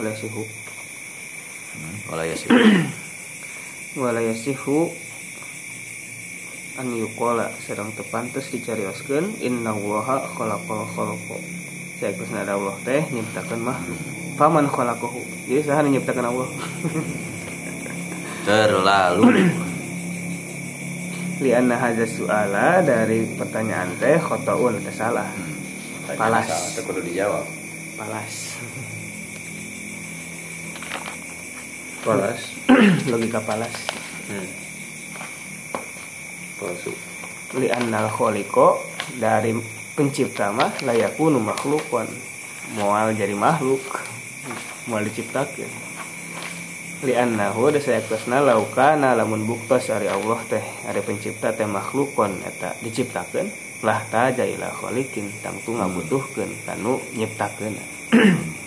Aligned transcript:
wala 0.00 0.16
sihu 0.16 0.48
Hmm, 1.70 1.96
wala 2.10 2.24
yasih 2.26 2.50
wala 4.02 4.20
yasihu. 4.20 4.90
An 6.78 6.90
yuqala 6.96 7.52
sedang 7.62 7.92
tepantes 7.94 8.50
dicarioskeun 8.50 9.38
inna 9.44 9.74
waha 9.74 10.24
khalaqal 10.34 10.88
saya 12.00 12.16
kusna 12.16 12.48
ada 12.48 12.56
Allah 12.56 12.72
teh 12.80 13.04
nyiptakeun 13.12 13.60
makhluk 13.60 14.00
paman 14.40 14.66
khalaqahu. 14.66 15.20
Jadi 15.46 15.62
saha 15.62 15.84
nu 15.84 15.92
nyiptakeun 15.92 16.26
Allah. 16.26 16.48
Terlalu. 18.48 19.24
Li 21.44 21.50
anna 21.52 21.76
hadza 21.76 22.08
suala 22.08 22.80
dari 22.80 23.28
pertanyaan 23.36 24.00
teh 24.00 24.16
khotoun 24.16 24.80
teh 24.80 24.94
salah. 24.94 25.28
Palas. 26.16 26.48
Itu 26.74 26.88
kudu 26.88 27.04
dijawab. 27.04 27.44
Palas 28.00 28.56
Palas 32.00 32.40
logika 33.12 33.44
palas 33.44 33.76
hmm. 34.32 34.48
palsu 36.56 36.92
li 37.60 37.68
annal 37.68 38.08
khaliqo 38.08 38.80
dari 39.20 39.52
pencipta 39.92 40.48
mah 40.48 40.72
layakunu 40.80 41.36
makhlukon 41.36 42.08
moal 42.78 43.12
jadi 43.12 43.34
makhluk. 43.34 43.82
Moal 44.88 45.06
diciptakeun. 45.12 45.68
Li 47.04 47.12
annahu 47.16 47.68
da 47.72 47.80
sayaktasna 47.80 48.40
laukana 48.44 49.12
lamun 49.16 49.44
buktos 49.44 49.92
ari 49.92 50.08
Allah 50.08 50.40
teh 50.48 50.64
ari 50.88 51.04
pencipta 51.04 51.52
teh 51.52 51.68
makhlukon 51.68 52.32
eta 52.44 52.76
diciptakeun 52.80 53.48
lah 53.84 54.00
taja 54.12 54.44
ila 54.44 54.68
khaliqin 54.72 55.28
tangtu 55.40 55.76
ngabutuhkeun 55.76 56.48
kanu 56.68 57.00
nyiptakeun 57.16 57.76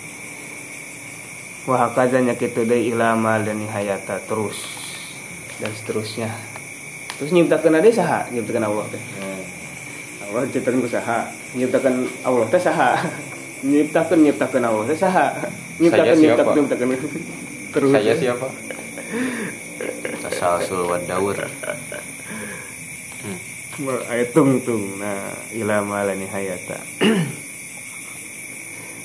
wa 1.64 1.76
hakaza 1.80 2.20
nya 2.20 2.36
kitu 2.36 2.68
deui 2.68 2.92
ila 2.92 3.16
amal 3.16 3.40
dan 3.40 3.60
nihayata 3.60 4.20
terus. 4.28 4.58
Dan 5.60 5.72
seterusnya. 5.72 6.28
Terus 7.16 7.30
nyiptakeun 7.30 7.78
ade 7.78 7.90
saha 7.94 8.28
nyiptakeun 8.28 8.66
Allah 8.66 8.84
teh. 8.90 9.02
Allah 10.28 10.50
ciptakan 10.50 10.82
ku 10.84 10.90
saha. 10.90 11.30
Nyiptakan 11.56 11.94
Allah 12.26 12.46
teh 12.50 12.60
saha. 12.60 12.90
Nyiptakan 13.70 14.18
nyiptakan 14.20 14.62
Allah 14.66 14.84
teh 14.90 14.98
saha. 14.98 15.26
Nyiptakan 15.80 16.16
nyiptakan 16.20 16.54
nyiptakan. 16.58 16.88
Terus. 17.72 17.90
Saya 17.96 18.14
siapa? 18.18 18.46
tasalsul 20.24 20.84
wa 20.90 20.98
daur. 21.00 21.38
Mal- 23.80 24.06
aya 24.10 24.24
tungtung. 24.30 25.00
Nah 25.00 25.32
ila 25.54 25.82
malani 25.82 26.28
hayata 26.28 26.78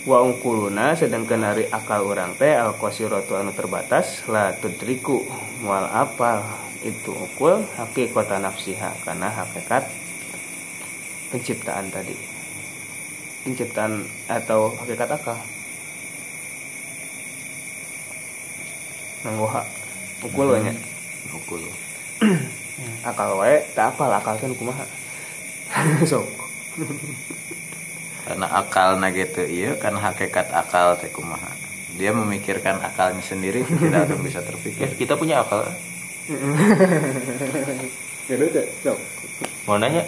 wa 0.07 0.23
ungkuluna 0.23 0.95
sedangkan 0.95 1.43
ari 1.43 1.67
akal 1.67 2.07
orang 2.07 2.31
teh 2.39 2.55
al 2.55 2.71
qasiratu 2.79 3.35
anu 3.35 3.51
terbatas 3.51 4.23
la 4.31 4.55
tudriku 4.55 5.27
mual 5.59 5.91
apal 5.91 6.39
itu 6.79 7.11
ukul 7.11 7.59
hakikata 7.75 8.39
nafsiha 8.39 8.95
karena 9.03 9.27
hakikat 9.27 9.83
penciptaan 11.27 11.91
tadi. 11.91 12.15
Penciptaan 13.43 14.07
atau 14.31 14.71
hakikat 14.79 15.09
akal. 15.19 15.37
Nanggoha 19.27 19.67
ukul 20.23 20.55
we 20.55 20.59
nya 20.63 20.73
ukul. 21.35 21.59
Akal 23.03 23.35
wae 23.35 23.59
tak 23.75 23.91
apal 23.91 24.07
akal 24.15 24.39
kan 24.39 24.55
kumaha. 24.55 24.87
Sok 26.11 26.25
karena 28.29 28.45
akal 28.45 29.01
gitu 29.09 29.41
iya 29.41 29.73
kan 29.81 29.97
hakikat 29.97 30.53
akal 30.53 30.93
teh 31.01 31.09
kumaha. 31.09 31.49
Dia 31.97 32.13
memikirkan 32.13 32.77
akalnya 32.77 33.25
sendiri 33.25 33.65
tidak 33.65 34.05
akan 34.05 34.21
bisa 34.21 34.45
terpikir. 34.45 34.93
Kita 34.93 35.17
punya 35.17 35.41
akal. 35.41 35.65
Sok 38.29 38.99
Mau 39.65 39.81
nanya? 39.81 40.05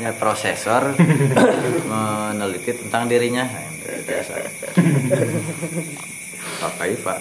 ya 0.00 0.16
prosesor 0.16 0.96
meneliti 1.92 2.72
tentang 2.72 3.12
dirinya. 3.12 3.44
Itu 3.84 4.00
biasa. 4.08 4.32
Pakai 6.64 6.96
pak 6.96 7.20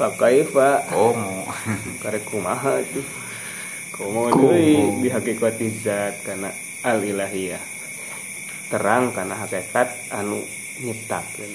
pakai 0.00 0.48
pak 0.48 0.96
oh 0.96 1.12
mau 1.12 1.44
karek 2.00 2.24
kumaha 2.24 2.80
tuh 2.88 3.04
komo 3.92 4.32
deui 4.32 5.04
di 5.04 5.12
hakikat 5.12 5.60
zat 5.84 6.24
karena 6.24 6.48
al 6.84 7.04
ilahiyah 7.04 7.60
terang 8.70 9.10
karena 9.10 9.34
hakikat 9.34 9.90
anu 10.14 10.40
nyiptakeun. 10.80 11.52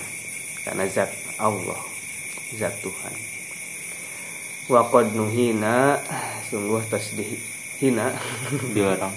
Karena 0.68 0.84
zat 0.92 1.10
Allah 1.40 1.80
zat 2.60 2.76
Tuhan. 2.84 3.16
Wa 4.68 4.92
qad 4.92 5.16
nuhina 5.16 6.02
sungguh 6.52 6.84
tos 6.92 7.16
dihina 7.16 8.12
Dilarang. 8.76 9.16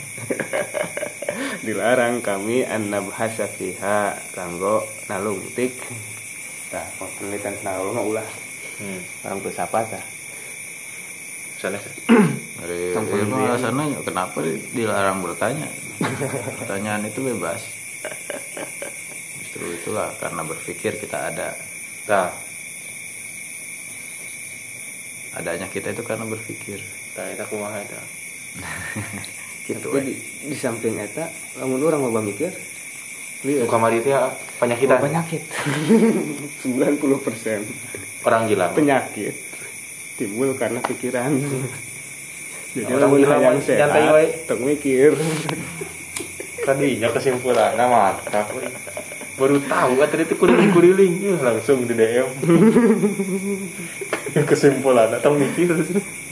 dilarang 1.66 2.22
kami 2.22 2.62
an 2.62 2.94
nabhasa 2.94 3.50
fiha 3.50 4.14
kanggo 4.32 4.86
nalungtik. 5.10 5.74
Tah 6.70 6.86
penelitian 7.00 7.58
mah 7.64 8.04
ulah. 8.04 8.28
Hmm. 8.78 9.02
orang 9.26 9.42
tuh 9.42 9.50
siapa 9.50 9.82
tah 9.90 10.17
Sana 11.58 11.74
dari 12.62 12.94
ilmu 12.94 13.34
alasannya 13.34 13.98
kenapa 14.06 14.38
dilarang 14.70 15.18
bertanya? 15.26 15.66
Pertanyaan 16.62 17.10
itu 17.10 17.18
bebas. 17.18 17.58
Justru 19.42 19.66
itulah 19.74 20.14
karena 20.22 20.46
berpikir 20.46 21.02
kita 21.02 21.34
ada. 21.34 21.58
Nah, 22.06 22.30
adanya 25.34 25.66
kita 25.66 25.90
itu 25.90 26.06
karena 26.06 26.30
berpikir. 26.30 26.78
Nah 27.18 27.26
itu 27.34 27.42
kumaha 27.50 27.82
itu. 27.86 27.98
gitu 29.68 29.92
di, 30.00 30.16
di 30.48 30.56
samping 30.56 30.96
eta 30.96 31.28
lamun 31.60 31.84
orang 31.84 32.00
mau 32.00 32.24
mikir 32.24 32.48
lihat 33.44 33.68
Muka 33.68 33.76
mari 33.76 34.00
itu 34.00 34.14
ya 34.14 34.30
penyakitan. 34.62 35.02
penyakit. 35.02 35.42
90 36.62 37.26
persen. 37.26 37.66
Orang 38.22 38.46
gila. 38.46 38.70
penyakit 38.78 39.47
timbul 40.18 40.52
karena 40.58 40.82
pikiran. 40.82 41.32
Jadi 42.76 42.92
Orang 42.92 43.16
nyantai 43.16 43.62
sehat 43.64 43.94
tek 44.44 44.58
mikir. 44.60 45.14
Tadinya 46.68 47.08
kesimpulan 47.14 47.78
nama 47.80 48.12
baru 49.38 49.62
tahu 49.70 50.02
kan 50.02 50.10
tadi 50.10 50.26
itu 50.26 50.34
kuriling 50.34 50.74
kuriling 50.74 51.14
ya, 51.22 51.38
langsung 51.38 51.86
di 51.86 51.94
DM 51.94 52.26
kesimpulan 54.50 55.14
atau 55.14 55.32
mikir. 55.32 55.70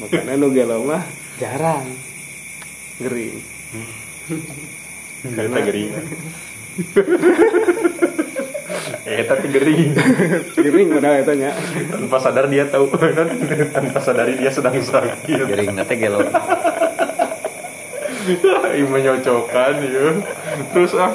Makanya 0.03 0.35
nu 0.35 0.51
gelo 0.51 0.83
mah 0.83 1.07
jarang. 1.39 1.87
Gering 2.99 3.39
kita 5.27 5.61
gering 5.67 5.91
eh 9.07 9.23
tapi 9.27 9.47
gering. 9.51 9.93
Gering 10.55 10.89
padahal 10.95 11.23
eta 11.23 11.33
nya 11.35 11.51
tanpa 11.91 12.17
sadar 12.23 12.47
dia 12.47 12.65
tahu 12.71 12.87
kan? 12.95 13.29
Tanpa 13.75 13.99
sadari 14.03 14.39
dia 14.39 14.51
sedang 14.51 14.77
sakit. 14.79 15.27
Jaring 15.27 15.75
nanti 15.75 15.95
gelo. 15.99 16.23
Ini 18.27 18.83
menyocokkan 18.87 19.75
ya. 19.87 20.07
Terus 20.75 20.93
ah 20.99 21.15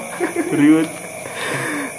riut 0.55 0.87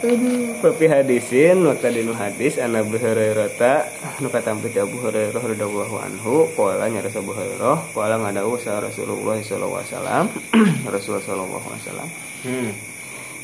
Papi 0.02 0.90
hadisin 0.90 1.62
nu 1.62 1.78
tadi 1.78 2.02
nu 2.02 2.10
hadis 2.10 2.58
an 2.58 2.74
Abu 2.74 2.98
Hurairah 2.98 3.54
ta 3.54 3.86
nu 4.18 4.34
katampi 4.34 4.74
Abu 4.74 4.98
Hurairah 4.98 5.38
radhiyallahu 5.38 5.94
anhu 5.94 6.50
qala 6.58 6.90
nya 6.90 7.06
Abu 7.06 7.30
Hurairah 7.30 7.94
qala 7.94 8.18
ngadawu 8.18 8.58
sa 8.58 8.82
Rasulullah 8.82 9.38
sallallahu 9.38 9.78
alaihi 9.78 9.94
wasallam 9.94 10.24
Rasul 10.98 11.22
sallallahu 11.22 11.66
alaihi 11.70 11.82
wasallam. 11.86 12.08
Hmm. 12.42 12.70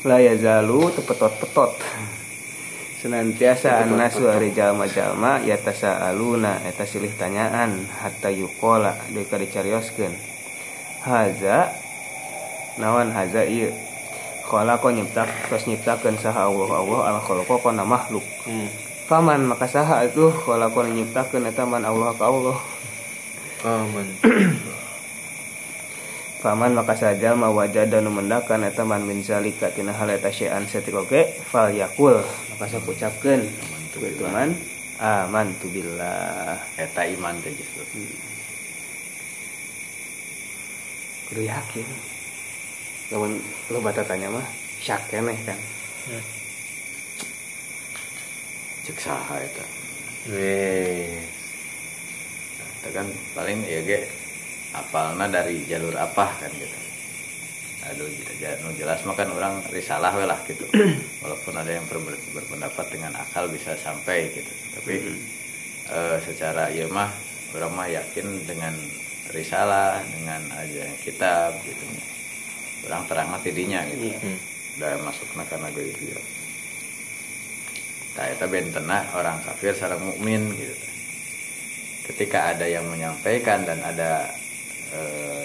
la 0.03 0.19
yazalu 0.19 0.91
tepetot-petot 0.99 1.79
senantiasa 2.99 3.79
annasu 3.87 4.27
ari 4.27 4.51
jalma-jalma 4.51 5.39
yatasaaluna 5.47 6.67
eta 6.67 6.83
silih 6.83 7.15
tanyaan 7.15 7.87
hatta 7.87 8.27
yuqala 8.27 8.91
deui 9.15 9.23
dicarioskeun 9.23 10.11
haza 11.07 11.71
nawan 12.75 13.15
haza 13.15 13.47
ieu? 13.47 13.71
Qala 14.49 14.81
ko 14.81 14.91
nyiptak 14.91 15.29
tos 15.47 15.69
nyiptakeun 15.69 16.17
saha 16.19 16.49
Allah 16.49 16.69
Allah 16.75 17.01
al 17.15 17.19
khalqa 17.21 17.55
kana 17.63 17.85
makhluk. 17.85 18.25
Hmm. 18.43 18.67
paman 19.07 19.45
maka 19.45 19.65
saha 19.69 20.03
itu 20.03 20.33
qala 20.43 20.67
ko 20.73 20.83
nyiptakeun 20.83 21.47
eta 21.47 21.63
man 21.63 21.87
Allah 21.87 22.11
ka 22.17 22.25
Allah. 22.27 22.57
Aman. 23.63 24.07
Paman 26.39 26.71
maka 26.71 26.95
saja 26.95 27.35
ma 27.35 27.51
wajada 27.51 27.99
nu 27.99 28.15
mendakan 28.15 28.63
eta 28.63 28.87
man 28.87 29.03
min 29.03 29.19
zalika 29.19 29.75
tina 29.75 29.91
hal 29.91 30.07
eta 30.07 30.31
syai'an 30.31 30.63
satik 30.63 30.95
oge 30.95 31.27
fal 31.51 31.67
yakul. 31.67 32.15
Maka 32.55 32.65
sok 32.71 32.95
ucapkeun 32.95 33.43
kitu 33.91 34.23
man. 34.31 34.55
Amantu 35.03 35.67
billah. 35.67 36.55
Eta 36.79 37.03
iman 37.11 37.35
teh 37.43 37.51
justru 37.51 37.83
kudu 41.27 41.43
yakin. 41.43 41.87
Lamun 43.11 43.35
lo 43.69 43.83
bata 43.83 44.07
tanya 44.07 44.31
mah 44.31 44.47
syak 44.79 45.11
keneh 45.11 45.35
kan? 45.43 45.59
Cek 48.87 48.95
saha 48.95 49.43
eta. 49.43 49.65
Weh. 50.31 51.19
kan 52.89 53.05
paling 53.37 53.61
ya 53.69 53.85
ge 53.85 54.01
apalna 54.73 55.25
dari 55.25 55.65
jalur 55.65 55.95
apa 55.97 56.29
kan 56.37 56.51
gitu. 56.53 56.77
Aduh 57.89 58.05
j- 58.37 58.59
nu 58.61 58.69
jelas 58.75 59.01
mah 59.07 59.15
kan 59.15 59.31
orang 59.31 59.63
risalah 59.73 60.13
we 60.13 60.25
lah 60.27 60.37
gitu. 60.45 60.67
Walaupun 61.23 61.53
ada 61.57 61.71
yang 61.73 61.85
ber- 61.89 62.21
berpendapat 62.35 62.85
dengan 62.91 63.15
akal 63.17 63.49
bisa 63.49 63.73
sampai 63.79 64.29
gitu. 64.35 64.51
Tapi 64.77 64.93
eh, 65.89 66.17
secara 66.21 66.69
ya 66.69 66.85
mah 66.91 67.09
orang 67.55 67.73
mah 67.73 67.87
yakin 67.89 68.45
dengan 68.45 68.75
risalah 69.33 70.01
dengan 70.13 70.41
aja 70.53 70.85
kitab 71.01 71.55
gitu. 71.65 71.85
Orang 72.85 73.05
terang 73.09 73.33
tidinya 73.41 73.83
gitu. 73.89 74.13
Iya. 74.13 74.19
Hmm. 74.21 74.39
udah 74.79 74.95
masuk 75.03 75.27
karena 75.35 75.67
gue 75.75 75.91
itu 75.91 76.15
ya. 76.15 76.19
Nah 78.15 78.25
itu 78.31 78.45
bentena 78.47 79.03
orang 79.11 79.43
kafir 79.43 79.75
sarang 79.75 79.99
mukmin 79.99 80.55
gitu. 80.55 80.75
Ketika 82.07 82.55
ada 82.55 82.63
yang 82.63 82.87
menyampaikan 82.87 83.67
dan 83.67 83.83
ada 83.83 84.31
eh, 84.91 85.43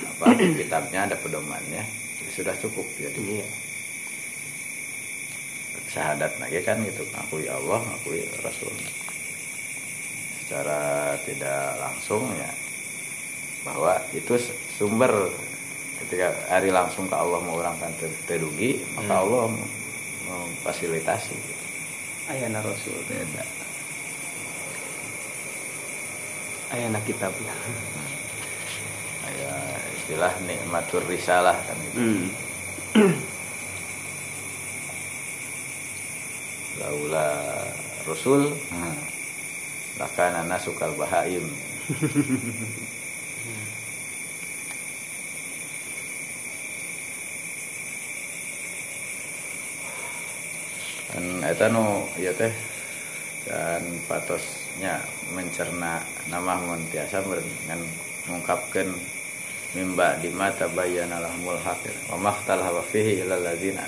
apa 0.00 0.24
kitabnya 0.34 1.04
ada 1.04 1.16
pedomannya. 1.16 1.82
Ya 2.18 2.30
sudah 2.32 2.54
cukup 2.56 2.86
jadi 2.94 3.42
Iya. 3.42 3.48
syahadat 5.88 6.32
lagi 6.38 6.60
kan 6.62 6.78
gitu. 6.82 7.02
Ngakui 7.08 7.46
Allah 7.46 7.80
ngakui 7.82 8.20
Rasul. 8.40 8.72
Secara 10.40 10.80
tidak 11.24 11.76
langsung 11.76 12.24
ya 12.34 12.50
bahwa 13.64 13.96
itu 14.12 14.36
sumber. 14.74 15.12
Ketika 15.98 16.30
hari 16.46 16.70
langsung 16.70 17.10
ke 17.10 17.16
Allah 17.18 17.42
mau 17.42 17.58
orang 17.58 17.74
kan 17.76 17.90
te- 17.98 18.22
tedugi 18.24 18.78
maka 18.94 19.18
Hmm. 19.18 19.22
Allah 19.26 19.44
mem- 19.50 19.72
memfasilitasi. 20.30 21.34
Ayana 22.30 22.62
Rasul 22.62 22.94
beda. 23.04 23.42
Ayana 26.70 27.00
kitab 27.02 27.32
ya 29.36 29.52
istilah 29.96 30.32
nikmatur 30.48 31.04
risalah 31.04 31.56
kan 31.68 31.76
gitu. 31.84 32.00
hmm. 32.00 32.26
laula 36.80 37.28
rasul 38.08 38.48
hmm. 38.48 38.96
lakana 40.00 40.48
nasukal 40.48 40.96
bahaim 40.96 41.44
dan 51.18 51.42
eta 51.42 51.66
nu 51.66 52.06
ieu 52.14 52.30
teh 52.30 52.54
dan 53.48 53.82
patosnya 54.06 55.02
mencerna 55.34 55.98
nama 56.30 56.54
mun 56.62 56.78
tiasa 56.94 57.26
dengan 57.26 57.82
mengungkapkan 58.30 58.86
mimba 59.76 60.16
di 60.20 60.32
mata 60.32 60.68
bayana 60.70 61.20
lahmul 61.20 61.60
haqir 61.60 61.92
wa 62.08 62.16
maktal 62.16 62.60
hawa 62.60 62.80
fihi 62.84 63.24
ila 63.24 63.36
ladzina 63.36 63.84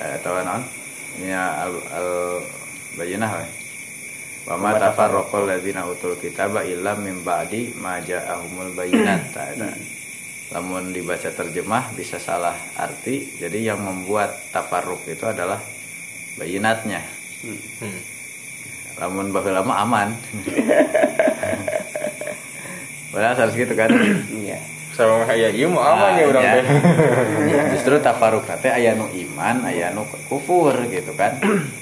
eh 0.00 0.16
tahu 0.24 0.40
non 0.44 0.62
nya 1.20 1.66
al, 1.66 1.74
al 1.92 2.10
bayinah 2.96 3.30
we 3.40 3.46
wa 4.48 4.56
ma 4.56 4.70
tafarraqal 4.78 5.44
ladzina 5.44 5.84
utul 5.84 6.16
kitaba 6.16 6.64
illa 6.64 6.96
min 6.96 7.20
ba'di 7.20 7.76
ma 7.76 8.00
ja'ahumul 8.00 8.72
bayinat 8.72 9.32
eta 9.34 9.68
lamun 10.56 10.90
dibaca 10.90 11.30
terjemah 11.30 11.94
bisa 11.94 12.18
salah 12.18 12.58
arti. 12.74 13.38
Jadi 13.38 13.70
yang 13.70 13.86
membuat 13.86 14.50
tafarruq 14.50 15.06
itu 15.06 15.22
adalah 15.22 15.62
bayinatnya 16.34 17.20
Hmm. 17.40 17.96
lamun 19.00 19.32
baheula 19.32 19.64
lama 19.64 19.74
aman 19.80 20.08
Padahal 23.10 23.34
harus 23.36 23.54
gitu 23.54 23.74
kan 23.74 23.90
Iya. 24.46 24.58
Sama 24.90 25.22
mah 25.22 25.30
aya 25.32 25.48
ieu 25.54 25.70
mau 25.70 25.80
aman 25.86 26.18
ya 26.18 26.24
urang 26.28 26.42
ya. 26.44 26.54
teh. 26.60 26.64
Justru 27.78 28.02
tafaruk 28.02 28.44
teh 28.46 28.68
aya 28.68 28.92
nu 28.98 29.06
iman, 29.06 29.64
aya 29.64 29.94
nu 29.94 30.02
kufur 30.26 30.74
gitu 30.90 31.14
kan. 31.14 31.38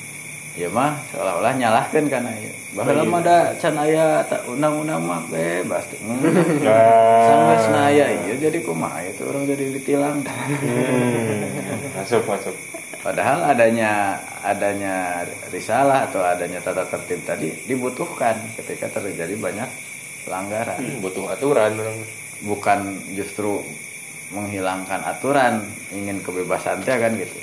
Ya 0.58 0.66
mah 0.74 0.98
seolah-olah 1.14 1.54
nyalahkan 1.54 2.10
kan 2.10 2.26
aya. 2.26 2.50
Baheula 2.74 3.06
mah 3.06 3.22
da 3.22 3.54
can 3.62 3.78
aya 3.78 4.26
undang-undang 4.42 4.98
mah 5.06 5.22
bebas. 5.30 5.86
Hmm. 6.02 6.18
Sampai 7.22 7.56
senaya 7.62 8.04
iya 8.10 8.34
jadi 8.34 8.58
kumaha 8.66 9.06
itu 9.06 9.22
orang 9.22 9.46
jadi 9.46 9.70
ditilang. 9.70 10.18
Hmm. 10.26 11.94
Masuk 11.94 12.26
masuk. 12.26 12.58
Padahal 12.98 13.46
adanya 13.54 14.18
adanya 14.42 15.22
risalah 15.54 16.10
atau 16.10 16.26
adanya 16.26 16.58
tata 16.58 16.82
tertib 16.90 17.22
tadi 17.22 17.54
dibutuhkan 17.70 18.34
ketika 18.58 18.90
terjadi 18.98 19.38
banyak 19.38 19.70
pelanggaran. 20.28 21.00
Butuh 21.00 21.32
aturan. 21.32 21.72
Bukan 22.44 22.80
justru 23.16 23.64
menghilangkan 24.30 25.00
aturan 25.08 25.64
ingin 25.90 26.20
kebebasan 26.20 26.84
teh 26.84 27.00
kan 27.00 27.16
gitu. 27.16 27.40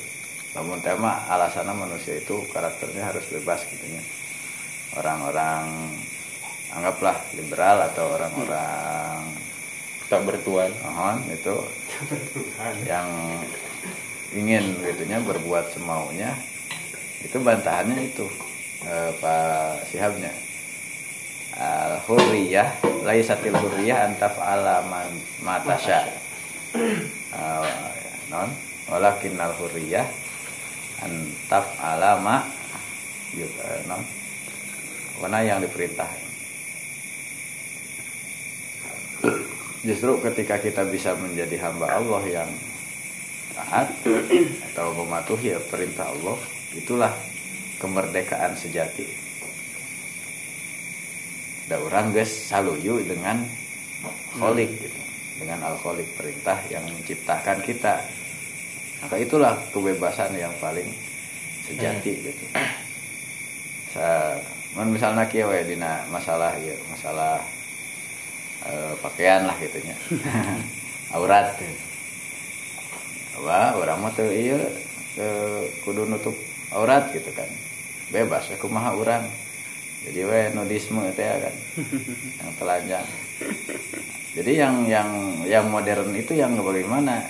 Namun 0.53 0.79
tema 0.85 1.25
alasannya 1.27 1.73
manusia 1.73 2.21
itu 2.21 2.45
karakternya 2.53 3.09
harus 3.09 3.25
bebas 3.33 3.65
gitu 3.65 3.85
ya. 3.89 4.03
Orang-orang 5.01 5.65
anggaplah 6.71 7.17
liberal 7.33 7.89
atau 7.89 8.05
orang-orang 8.13 9.35
Tak 10.05 10.21
bertuan. 10.21 10.69
mohon 10.85 11.17
itu 11.33 11.55
yang 12.85 13.09
ingin 14.38 14.77
gitunya 14.85 15.17
berbuat 15.17 15.73
semaunya 15.73 16.29
itu 17.25 17.41
bantahannya 17.41 18.13
itu 18.13 18.29
eh, 18.85 19.11
Pak 19.17 19.89
Sihabnya 19.89 20.29
al 21.55 21.99
hurriyah 22.03 22.83
laisatil 23.07 23.55
hurriyah 23.55 24.11
antaf 24.11 24.35
alaman 24.39 25.11
matasya 25.39 26.03
uh, 26.75 27.91
non 28.31 28.49
walakin 28.91 29.39
al 29.39 29.55
hurriyah 29.55 30.07
antaf 31.03 31.65
alama 31.79 32.43
yuk 33.35 33.51
eh, 33.51 33.81
non 33.87 34.03
mana 35.23 35.39
yang 35.47 35.63
diperintah? 35.63 36.11
Justru 39.85 40.17
ketika 40.19 40.59
kita 40.59 40.83
bisa 40.89 41.15
menjadi 41.15 41.62
hamba 41.62 41.88
Allah 41.93 42.24
yang 42.25 42.50
taat 43.55 43.95
atau 44.74 44.88
mematuhi 44.91 45.55
perintah 45.71 46.12
Allah 46.12 46.35
itulah 46.75 47.13
kemerdekaan 47.79 48.57
sejati 48.59 49.25
da 51.65 51.81
orang 51.81 52.13
guys 52.13 52.29
saluyu 52.29 53.01
dengan 53.01 53.41
kholik 54.38 54.69
gitu 54.77 55.01
dengan 55.41 55.67
al 55.67 55.75
kholik 55.81 56.07
perintah 56.15 56.60
yang 56.72 56.86
menciptakan 56.88 57.60
kita. 57.65 58.00
Maka 59.03 59.15
itulah 59.19 59.60
kebebasan 59.75 60.34
yang 60.39 60.53
paling 60.63 60.88
sejati 61.67 62.13
gitu. 62.24 62.45
Sa, 63.91 64.38
misalnya 64.88 65.27
kieu 65.27 65.48
we 65.51 65.62
dina 65.67 66.03
masalah 66.12 66.55
ya 66.60 66.75
masalah 66.91 67.39
eh, 68.65 68.93
pakaian 69.03 69.48
lah 69.50 69.55
gitunya 69.60 69.95
aurat. 71.15 71.53
Wah 73.43 73.75
orang 73.75 74.00
mah 74.00 74.13
teu 74.15 74.31
ieu 74.31 74.57
teu 75.17 75.67
kudu 75.84 76.07
nutup 76.07 76.36
aurat 76.72 77.12
gitu 77.12 77.29
kan. 77.36 77.50
Bebas 78.13 78.48
aku 78.53 78.69
kumaha 78.69 78.95
urang 78.95 79.25
jadi 80.05 80.21
we 80.21 80.41
nudisme 80.53 81.01
itu 81.09 81.21
ya 81.21 81.35
kan? 81.41 81.55
Yang 82.41 82.51
telanjang. 82.62 83.07
Jadi 84.35 84.51
yang 84.59 84.75
yang 84.85 85.09
yang 85.47 85.65
modern 85.71 86.12
itu 86.13 86.35
yang 86.35 86.53
bagaimana? 86.59 87.24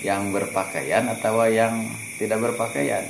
Yang 0.00 0.22
berpakaian 0.32 1.04
atau 1.12 1.44
yang 1.46 1.88
tidak 2.16 2.40
berpakaian? 2.40 3.04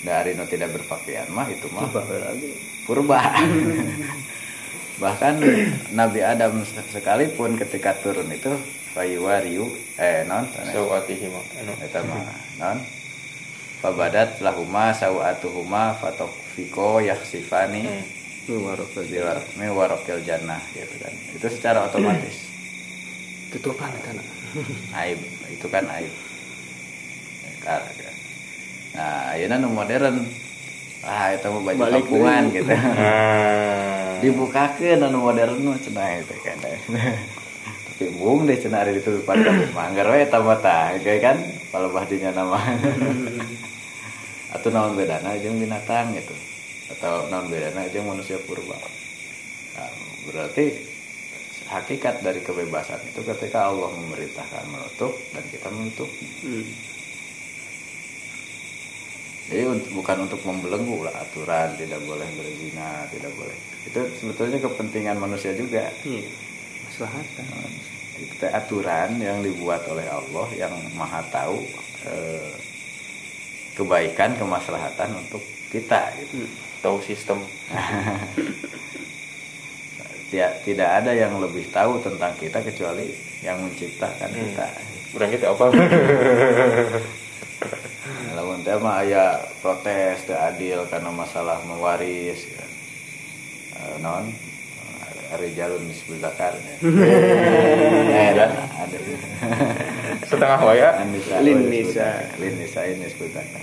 Dari 0.00 0.32
no 0.32 0.48
tidak 0.48 0.72
berpakaian 0.72 1.28
mah 1.28 1.44
itu 1.50 1.68
mah 1.74 1.90
lagi. 1.92 2.50
purba. 2.88 3.20
Bahkan 5.02 5.34
Nabi 5.92 6.20
Adam 6.24 6.64
sekalipun 6.64 7.60
ketika 7.60 7.98
turun 8.00 8.30
itu 8.32 8.54
fayuwariu 8.96 9.70
eh 10.00 10.26
non 10.26 10.46
anu. 10.46 10.88
eta 11.82 12.00
mah 12.02 12.22
non 12.58 12.78
fabadat 13.80 14.38
lahuma 14.44 14.92
sawatuhuma 14.92 15.96
fatofiko 15.98 17.00
yaksifani 17.00 17.84
Hmm. 17.88 18.04
Biwar 18.50 19.38
miwarokil 19.54 20.26
jannah 20.26 20.58
gitu 20.74 20.96
kan. 20.98 21.14
Itu 21.38 21.46
secara 21.46 21.86
otomatis. 21.86 22.50
Tutupan 23.54 23.94
kana. 24.02 24.22
aib. 25.06 25.20
Itu 25.54 25.70
kan 25.70 25.86
aib. 25.86 26.10
Ka- 27.62 27.84
nah 28.90 29.30
ayeuna 29.38 29.54
nu 29.54 29.70
modern. 29.70 30.26
Ah 31.06 31.30
itu 31.30 31.46
mah 31.46 31.62
baju 31.62 31.78
Balik 31.78 32.02
kampungan 32.10 32.42
gitu. 32.50 32.72
Nah. 32.74 34.18
dibukakeun 34.24 35.00
anu 35.00 35.18
modern 35.30 35.56
mah 35.64 35.78
cenah 35.80 36.20
itu 36.20 36.34
kan 36.44 36.58
bung 38.08 38.48
deh 38.48 38.56
cenah 38.56 38.80
ari 38.80 38.96
ditutupan 38.96 39.44
kan 39.44 39.56
manggar 39.76 40.08
mah 40.08 40.58
tah 40.62 40.96
Ge 40.96 41.20
kan? 41.20 41.36
Palebah 41.68 42.08
dinya 42.08 42.32
nama. 42.32 42.56
Atau 44.56 44.72
naon 44.72 44.96
bedana 44.96 45.36
jeung 45.36 45.60
binatang 45.60 46.16
gitu. 46.16 46.32
Atau 46.96 47.28
naon 47.28 47.52
bedana 47.52 47.84
jeung 47.92 48.08
manusia 48.08 48.40
purba. 48.48 48.74
Nah, 49.76 49.92
berarti 50.26 50.74
hakikat 51.70 52.24
dari 52.24 52.42
kebebasan 52.42 52.98
itu 53.06 53.22
ketika 53.22 53.70
Allah 53.70 53.92
memerintahkan 53.94 54.64
menutup 54.66 55.14
dan 55.36 55.44
kita 55.52 55.68
menutup. 55.70 56.08
Hmm. 56.42 56.66
jadi 59.50 59.66
untuk- 59.66 59.90
bukan 59.98 60.30
untuk 60.30 60.40
membelenggu 60.46 61.02
lah 61.02 61.14
aturan 61.26 61.74
tidak 61.74 61.98
boleh 62.06 62.26
berzina 62.38 63.02
tidak 63.10 63.34
boleh. 63.34 63.58
Itu 63.82 64.00
sebetulnya 64.22 64.62
kepentingan 64.62 65.18
manusia 65.18 65.50
juga. 65.58 65.90
Iya. 66.06 66.49
Maslahatan. 66.90 67.46
itu 68.18 68.44
aturan 68.44 69.16
yang 69.16 69.40
dibuat 69.40 69.80
oleh 69.86 70.04
Allah 70.04 70.44
yang 70.52 70.68
maha 70.92 71.22
tahu 71.30 71.62
eh, 72.04 72.52
kebaikan 73.72 74.36
kemaslahatan 74.36 75.14
untuk 75.16 75.40
kita 75.70 76.10
gitu. 76.18 76.44
Tahu 76.80 76.98
sistem 77.00 77.38
Tidak, 80.30 80.62
tidak 80.62 80.90
ada 81.02 81.10
yang 81.10 81.42
lebih 81.42 81.66
tahu 81.70 81.98
tentang 82.00 82.30
kita 82.38 82.62
kecuali 82.62 83.10
yang 83.40 83.58
menciptakan 83.60 84.30
Hmm. 84.30 84.38
kita. 84.44 84.66
kurang 85.10 85.30
gitu 85.30 85.42
apa 85.44 85.64
Lalu 88.30 88.62
teh 88.62 88.78
mah 88.78 89.02
aya 89.02 89.24
protes 89.58 90.22
teu 90.22 90.38
adil 90.38 90.86
karena 90.86 91.10
masalah 91.10 91.58
mewaris 91.66 92.46
ya. 92.46 92.62
Eh, 93.74 93.96
non 93.98 94.30
hari 95.30 95.54
jalun 95.54 95.82
disebutkan 95.86 96.52
ya. 96.58 96.74
eh, 98.18 98.26
ada 98.34 98.46
ada 98.82 98.96
setengah 100.26 100.58
waya 100.58 100.88
Lin 101.40 101.62
oh, 101.64 101.70
Nisa. 101.70 102.02
disebutkan. 102.02 102.38
Lin 102.42 102.54
Nisa 102.58 102.80
ini 102.90 103.04
disebutkan 103.06 103.46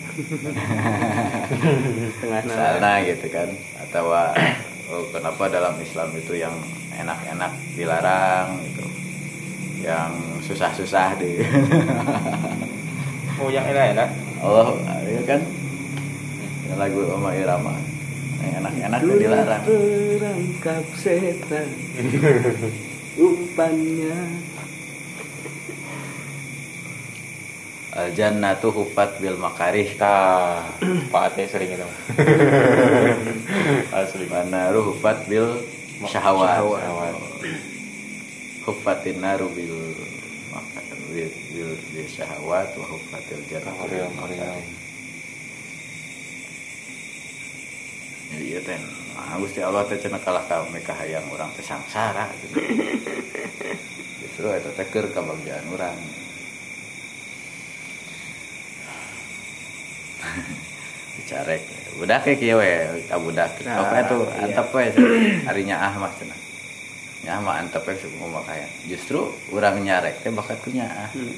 Tengah 2.24 2.41
nana. 2.47 2.55
sana 2.55 2.91
gitu 3.03 3.27
kan 3.27 3.51
atau 3.83 4.15
oh, 4.95 5.03
kenapa 5.12 5.43
dalam 5.51 5.75
Islam 5.83 6.09
itu 6.15 6.39
yang 6.39 6.55
enak-enak 6.95 7.51
dilarang 7.75 8.47
gitu 8.63 8.86
yang 9.83 10.12
susah-susah 10.41 11.19
di 11.19 11.43
oh 13.43 13.51
yang 13.51 13.67
enak-enak 13.67 14.09
Allah 14.41 14.71
ya 15.03 15.21
kan 15.27 15.41
lagu 16.77 17.01
Oma 17.09 17.33
Irama 17.33 17.96
enak-enak 18.41 19.00
tuh 19.01 19.17
dilarang. 19.17 19.63
Perangkap 19.65 20.86
setan. 20.96 21.70
Umpannya. 23.17 24.17
Al 27.98 28.13
jannatu 28.13 28.70
hufat 28.70 29.17
bil 29.17 29.41
makarih. 29.41 29.89
Nah 29.98 30.62
pak 31.10 31.34
Ate 31.34 31.50
sering 31.50 31.74
itu. 31.74 31.88
Asli 33.98 34.29
mana 34.29 34.70
hufat 34.86 35.25
bil 35.25 35.65
syahwat. 36.06 36.62
Syahwat. 36.62 37.13
hufatin 38.67 39.24
naru 39.24 39.48
bil 39.56 39.96
maka- 40.51 40.84
bil 41.08 41.32
bil, 41.56 41.72
bil 41.96 42.08
syahwat 42.12 42.67
wa 42.75 42.86
hufatil 42.86 43.39
jannatu 43.48 43.88
bil 43.88 44.03
Meriam, 44.03 44.12
meriam. 44.20 44.60
makarih 44.60 44.60
jadi 44.60 44.60
ya 44.60 44.60
ten 44.60 44.60
nah, 44.60 44.75
Gusti 49.38 49.62
Allah 49.62 49.86
teh 49.86 50.01
cenah 50.01 50.22
kalah 50.22 50.46
ka 50.50 50.65
mereka 50.69 50.98
hayang 50.98 51.29
urang 51.29 51.53
teh 51.53 51.62
sangsara 51.62 52.29
gitu. 52.41 52.57
justru 54.25 54.50
eta 54.57 54.69
teh 54.74 54.86
keur 54.89 55.10
kabagjaan 55.13 55.65
urang. 55.69 55.98
Dicarek. 61.22 61.62
Budak 61.98 62.22
kayak 62.25 62.38
kieu 62.38 62.57
we 62.57 63.01
ka 63.10 63.17
budak. 63.17 63.50
Nah, 63.65 63.81
apa 63.81 64.05
itu 64.05 64.17
iya. 64.29 64.46
antep 64.46 64.67
we 64.74 64.86
harinya 65.46 65.75
ah 65.81 65.93
mah 65.98 66.13
cenah. 66.17 66.39
Nya 67.25 67.41
mah 67.41 67.62
antep 67.62 67.81
we 67.86 67.98
ngomong 68.17 68.46
kaya 68.46 68.69
justru 68.89 69.34
urang 69.53 69.81
nyarek 69.81 70.22
teh 70.22 70.34
bakat 70.34 70.57
ku 70.62 70.69
nyaah. 70.74 71.10
Hmm. 71.13 71.34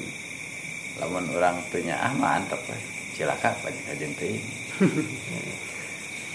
lamun 1.00 1.24
urang 1.32 1.56
teu 1.72 1.80
nyaah 1.80 2.12
mah 2.16 2.42
antep 2.42 2.60
we 2.68 2.76
cilaka 3.16 3.56
banyak 3.64 3.84
ajen 3.92 4.12
teuing 4.16 4.44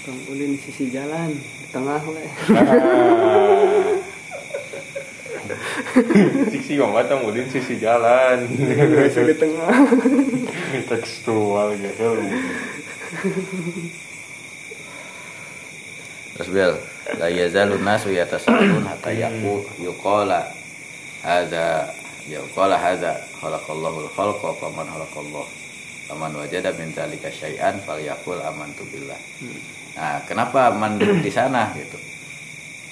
Tong 0.05 0.21
ulin 0.29 0.53
sisi 0.61 0.93
jalan 0.93 1.33
di 1.33 1.65
tengah 1.73 1.97
we. 2.05 2.21
Siksi 6.53 6.77
mama 6.77 7.01
tong 7.09 7.25
udin 7.25 7.49
sisi 7.49 7.81
jalan 7.81 8.45
Biasa 8.45 9.25
di 9.25 9.33
tengah. 9.33 9.73
tekstual 10.85 11.73
gitu 11.81 12.21
Terus 16.35 16.49
Bel, 16.53 16.73
la 17.17 17.27
yazalu 17.31 17.79
nasu 17.81 18.13
yatasalun 18.13 18.85
hatta 18.85 19.09
yaqu 19.09 19.65
yuqala 19.81 20.45
hadza 21.25 21.89
yuqala 22.29 22.75
hadza 22.75 23.15
khalaqallahu 23.41 24.05
al-khalqa 24.05 24.53
wa 24.53 24.69
man 24.69 24.85
khalaqallah. 24.85 25.47
Faman 26.11 26.35
wajada 26.37 26.69
min 26.77 26.93
dzalika 26.93 27.31
syai'an 27.33 27.81
falyaqul 27.81 28.37
amantu 28.43 28.83
billah. 28.93 29.17
Nah, 29.95 30.19
kenapa 30.27 30.75
man 30.75 30.99
di 30.99 31.31
sana 31.31 31.71
gitu? 31.71 31.95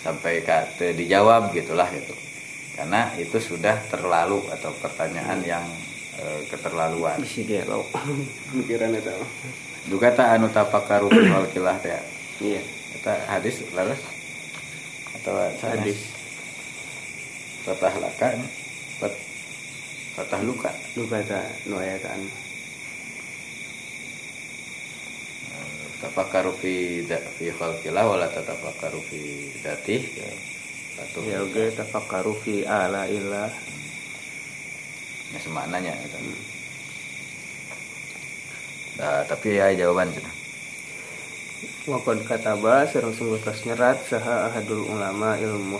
Sampai 0.04 0.44
kata 0.44 0.96
dijawab 0.96 1.52
gitulah 1.52 1.88
gitu. 1.92 2.16
Karena 2.74 3.12
itu 3.20 3.38
sudah 3.38 3.78
terlalu 3.92 4.42
atau 4.50 4.72
pertanyaan 4.82 5.40
yang 5.46 5.64
eh, 6.18 6.42
keterlaluan. 6.48 7.20
Pikiran 8.56 8.96
eta. 8.96 9.14
mah. 9.14 9.30
Duka 9.84 10.16
ta 10.16 10.32
anu 10.32 10.48
tapakaru 10.48 11.12
fil 11.12 11.28
khalqillah 11.28 11.76
teh. 11.84 12.00
Iya. 12.40 12.62
Eta 12.98 13.14
hadis 13.28 13.62
laras 13.76 14.00
atau? 15.20 15.36
Hadis. 15.60 16.24
Fatah 17.64 17.96
laka 17.96 18.36
fat, 19.00 19.14
Fatah 20.20 20.44
luka 20.44 20.68
Luka 21.00 21.16
eta 21.24 21.40
nu 21.64 21.80
aya. 26.04 26.12
Tafakaru 26.12 26.52
fi 26.60 27.00
fi 27.40 27.46
khalqillah 27.56 28.04
wala 28.04 28.28
tatafakaru 28.28 29.00
fi 29.08 29.48
datih 29.64 30.04
ya. 30.04 30.30
Satu 31.00 31.24
Ya 31.24 31.40
oge 31.40 31.72
tafakkaru 31.72 32.36
fi 32.44 32.68
ala 32.68 33.08
illah. 33.08 33.48
Ya 35.32 35.40
semaknanya 35.40 35.96
gitu. 36.04 36.20
Nah, 39.00 39.26
tapi 39.26 39.58
ya 39.58 39.74
jawaban 39.74 40.12
cenah. 40.12 40.36
Wakon 41.90 42.22
kataba 42.28 42.86
sareng 42.88 43.12
sungguh 43.12 43.42
tos 43.42 43.64
nyerat 43.66 44.00
saha 44.08 44.52
ahadul 44.52 44.88
ulama 44.88 45.36
ilmu 45.40 45.80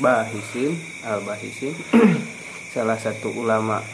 bahisin 0.00 0.72
al 1.04 1.20
bahisin 1.20 1.76
salah 2.72 2.96
satu 2.96 3.28
ulama 3.36 3.84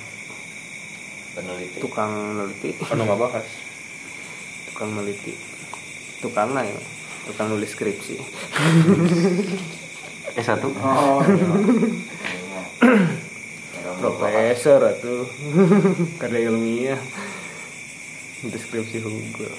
peneliti 1.35 1.83
tukang 1.83 2.39
neliti 2.39 2.79
anu 2.91 3.03
nggak 3.03 3.19
bahas 3.19 3.47
tukang 4.71 4.95
meliti 4.95 5.35
tukang 6.21 6.55
lah 6.55 6.65
ya. 6.67 6.79
Tukang 7.27 7.53
nulis 7.53 7.73
skripsi. 7.73 8.17
S1 10.39 10.63
oh 10.63 11.19
profesor 13.99 14.81
atau 14.87 15.27
karya 16.23 16.53
ilmiah. 16.53 17.01
Deskripsi 18.47 19.03
hukum. 19.03 19.51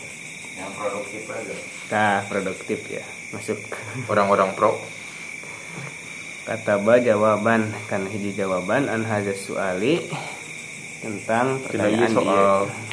Yang 0.56 0.72
produktif 0.80 1.24
aja 1.28 1.56
nah 1.90 2.22
produktif 2.30 2.80
ya. 2.88 3.04
Masuk. 3.34 3.58
Orang-orang 4.10 4.54
pro. 4.54 4.78
Kata 6.46 6.82
ba 6.82 6.98
jawaban 6.98 7.70
kan 7.90 8.10
hiji 8.10 8.34
jawaban 8.34 8.90
an 8.90 9.06
suali 9.38 10.02
tentang 11.02 11.62
pertanyaan 11.62 12.10
soal 12.10 12.66
dia 12.66 12.89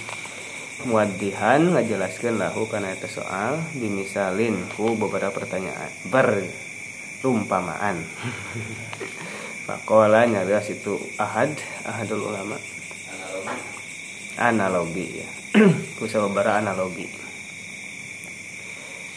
muaddihan 0.86 1.74
ngajelaskeun 1.74 2.38
lahu 2.38 2.70
kana 2.70 2.94
eta 2.94 3.10
soal 3.10 3.58
dimisalin 3.74 4.62
ku 4.78 4.94
beberapa 4.94 5.34
pertanyaan 5.34 5.90
berumpamaan 6.06 8.06
Pakola 9.66 10.22
nyarios 10.30 10.70
itu 10.70 10.94
ahad 11.18 11.50
ahadul 11.82 12.30
ulama? 12.30 12.54
Analogi 14.38 15.26
ya. 15.26 15.28
Ku 15.98 16.06
sababaraha 16.06 16.62
analogi. 16.62 17.10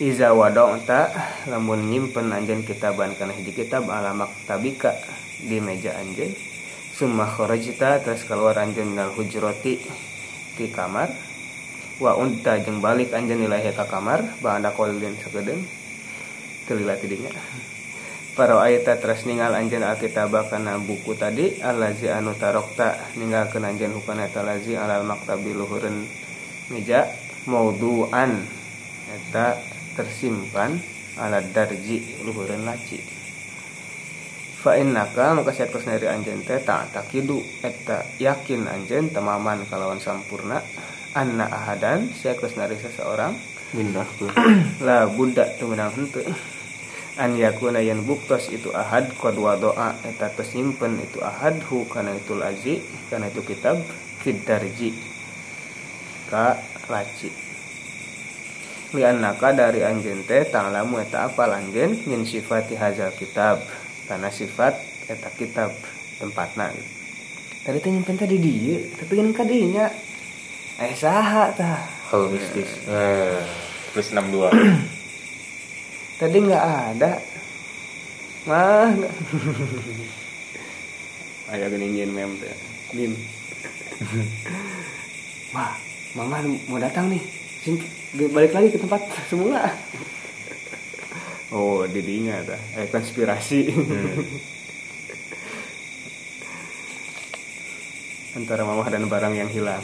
Iza 0.01 0.33
wada'ta 0.33 1.13
lamun 1.51 1.91
nyimpen 1.91 2.33
anjeun 2.33 2.65
kitaban 2.65 3.13
kana 3.19 3.35
hiji 3.35 3.51
kitab 3.51 3.85
ala 3.91 4.15
maktabika 4.15 4.95
di 5.43 5.59
meja 5.61 5.93
anjeun 6.01 6.33
summa 6.95 7.27
kharajta 7.27 7.99
terus 8.01 8.25
keluar 8.25 8.57
anjeun 8.57 8.95
minal 8.95 9.11
hujrati 9.13 9.77
di 10.55 10.65
kamar 10.71 11.28
wa 11.99 12.15
unta 12.15 12.55
jeung 12.63 12.79
balik 12.79 13.11
anjeun 13.11 13.43
ilahi 13.43 13.75
ka 13.75 13.83
kamar 13.83 14.23
ba'da 14.39 14.71
qaulin 14.71 15.19
sakedeung 15.19 15.67
teu 16.63 16.79
lila 16.79 16.95
tidinya. 16.95 17.29
Para 18.39 18.55
ayata 18.63 18.95
terus 18.95 19.27
ningal 19.27 19.51
anjeun 19.51 19.83
alkitabah 19.83 20.47
kana 20.47 20.79
buku 20.79 21.11
tadi 21.19 21.59
allazi 21.59 22.07
anu 22.07 22.31
tarokta 22.39 22.95
ninggalkeun 23.19 23.67
anjeun 23.67 23.91
hukana 23.99 24.31
eta 24.31 24.47
lazi 24.47 24.79
alal 24.79 25.03
maktabi 25.03 25.51
luhureun 25.51 26.07
meja 26.71 27.03
mauduan 27.51 28.47
eta 29.11 29.59
tersimpan 29.99 30.79
ala 31.19 31.43
darji 31.43 32.23
luhureun 32.23 32.63
laci 32.63 33.18
fa 34.59 34.75
innaka 34.75 35.31
maka 35.31 35.55
saetos 35.55 35.87
dari 35.87 36.11
anjeun 36.11 36.43
teh 36.43 36.59
tak 36.59 36.91
takidu 36.91 37.39
eta 37.63 38.03
yakin 38.19 38.67
anjeun 38.67 39.07
tamaman 39.07 39.63
kalawan 39.71 40.03
sampurna 40.03 40.59
anna 41.15 41.47
ahadan 41.47 42.11
saetos 42.11 42.59
dari 42.59 42.75
seseorang. 42.75 43.33
Mindah 43.69 44.05
lah 44.85 45.05
budak 45.13 45.61
tu 45.61 45.69
menang 45.69 45.93
henteu. 45.93 46.25
An 47.21 47.37
yakuna 47.37 47.83
yan 47.83 48.01
buktos 48.01 48.49
itu 48.49 48.73
ahad 48.73 49.13
qad 49.13 49.37
doa 49.37 49.93
eta 50.03 50.27
tersimpan 50.33 50.97
itu 50.97 51.21
ahad 51.21 51.61
hu 51.69 51.85
kana 51.85 52.17
itu 52.17 52.33
lazi 52.33 52.81
kana 53.13 53.29
itu 53.29 53.45
kitab 53.45 53.77
fid 54.25 54.41
darji. 54.43 54.91
Ka 56.27 56.57
laci. 56.89 57.29
Li 58.97 59.05
annaka 59.05 59.53
dari 59.53 59.85
anjeun 59.85 60.25
teh 60.25 60.49
ta'lamu 60.49 60.97
eta 60.97 61.29
apa 61.29 61.47
anjeun 61.53 62.09
min 62.09 62.25
sifati 62.25 62.73
hazal 62.73 63.13
kitab 63.13 63.61
karena 64.09 64.33
sifat 64.33 64.73
eta 65.05 65.29
kitab 65.37 65.69
tempatna. 66.17 66.73
Gitu. 66.73 66.89
tadi 67.61 67.77
teh 67.77 67.91
nyimpen 67.93 68.17
tadi 68.17 68.41
dieu 68.41 68.89
tapi 68.97 69.13
kan 69.21 69.29
kadinya 69.37 69.85
eh 70.81 70.97
saha 70.97 71.53
tah. 71.53 71.85
Hal 72.09 72.33
mistis. 72.33 72.65
Eh, 72.89 73.37
plus 73.93 74.09
62. 74.09 74.49
tadi 76.25 76.37
nggak 76.41 76.65
ada. 76.65 77.21
Mah 78.49 78.97
ayah 81.53 81.69
geningin 81.77 82.09
mem 82.09 82.33
teh. 82.41 82.57
Mim 82.97 83.13
wah 85.53 85.77
mama 86.17 86.41
mau 86.65 86.81
datang 86.81 87.13
nih. 87.13 87.21
Balik 88.33 88.57
lagi 88.57 88.73
ke 88.73 88.81
tempat 88.81 89.05
semula 89.29 89.69
oh 91.59 91.83
didinya 91.83 92.39
dah 92.47 92.61
eh 92.79 92.87
konspirasi 92.87 93.67
antara 98.39 98.63
mama 98.63 98.87
dan 98.87 99.11
barang 99.11 99.35
yang 99.35 99.51
hilang 99.51 99.83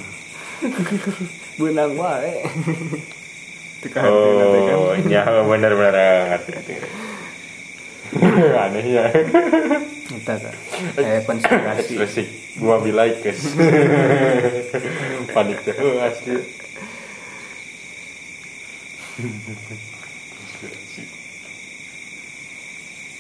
benang 1.60 2.00
wae 2.00 2.48
hati 3.86 4.30
nanti 4.40 4.60
kan. 4.66 4.76
Oh, 4.76 4.94
nya 5.06 5.22
benar-benar 5.46 6.42
Anehnya. 8.66 9.12
Eta 10.14 10.36
tah. 10.40 10.56
Eh 10.96 11.20
konspirasi. 11.26 11.94
Ekspresi 12.00 12.24
gua 12.62 12.80
bilai 12.80 13.20
kes. 13.20 13.52
Panik 15.34 15.60
oh, 15.76 16.06
asli. 16.06 16.38
Konspirasi. 20.32 21.04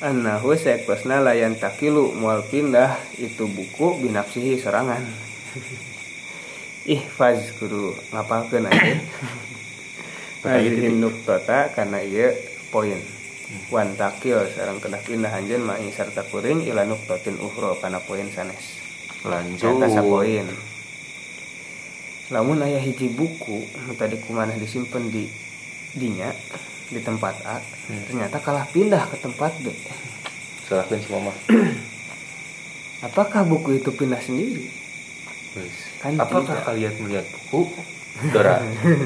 Annahu 0.03 0.59
sekosna 0.59 1.23
layan 1.23 1.55
takilu 1.55 2.11
mual 2.19 2.43
pindah 2.43 2.99
itu 3.15 3.47
buku 3.47 4.03
binafsihi 4.03 4.59
serangan. 4.59 4.99
Ihfaz 6.99 7.55
kudu 7.55 7.95
ngapalkeun 8.11 8.67
aja. 8.67 8.99
Hadihin 10.43 10.99
nuktota 10.99 11.71
karena 11.71 12.03
iya 12.03 12.35
poin. 12.75 12.99
Wan 13.71 13.95
takil 13.95 14.43
sareng 14.51 14.83
kedah 14.83 14.99
pindah 14.99 15.31
anjeun 15.31 15.63
ma'i 15.63 15.87
sarta 15.95 16.27
kuring 16.27 16.67
ila 16.67 16.83
nuktotin 16.83 17.39
uhro 17.39 17.79
kana 17.79 18.03
poin 18.03 18.27
sanes. 18.35 18.83
Lanjut. 19.23 19.79
Eta 19.79 19.87
sapoin. 19.95 20.45
Lamun 22.35 22.67
aya 22.67 22.83
hiji 22.83 23.15
buku 23.15 23.63
tadi 23.95 24.19
kumanah 24.19 24.59
disimpen 24.59 25.07
di 25.07 25.23
dinya 25.95 26.35
di 26.89 27.01
tempat 27.01 27.35
A, 27.45 27.57
ternyata 28.09 28.37
kalah 28.41 28.65
pindah 28.69 29.03
ke 29.09 29.17
tempat 29.21 29.51
B. 29.61 29.73
Salahkeun 30.65 30.99
si 31.01 31.09
mama. 31.13 31.33
Apakah 33.05 33.45
buku 33.45 33.77
itu 33.77 33.89
pindah 33.93 34.17
sendiri? 34.17 34.65
Kan 36.01 36.17
Apakah 36.19 36.57
tidak. 36.59 36.65
kalian 36.67 36.93
melihat 36.99 37.25
buku? 37.49 37.69
Dora. 38.33 38.59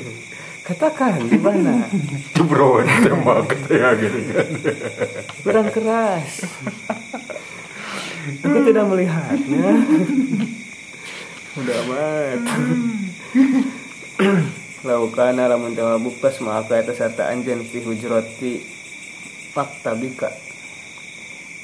Katakan 0.69 1.25
di 1.25 1.39
mana? 1.41 1.89
Jebron 2.37 2.85
tembak 2.85 3.49
ya 3.73 3.89
gini 3.97 4.21
kan. 4.29 4.49
Kurang 5.43 5.67
keras. 5.73 6.45
Aku 8.45 8.57
tidak 8.69 8.85
melihatnya. 8.85 9.71
Udah 11.57 11.77
amat. 11.89 12.39
Laukana 14.79 15.51
lamun 15.51 15.75
tama 15.75 15.99
buktas 15.99 16.39
maka 16.39 16.79
eta 16.79 16.95
sarta 16.95 17.27
anjeun 17.27 17.67
fi 17.67 17.83
hujrati 17.83 18.63
maktabika 19.51 20.31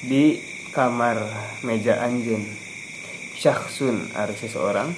di 0.03 0.43
kamar 0.75 1.23
meja 1.63 2.03
anjeun. 2.03 2.43
Syakhsun 3.39 4.11
ari 4.19 4.35
seseorang 4.35 4.91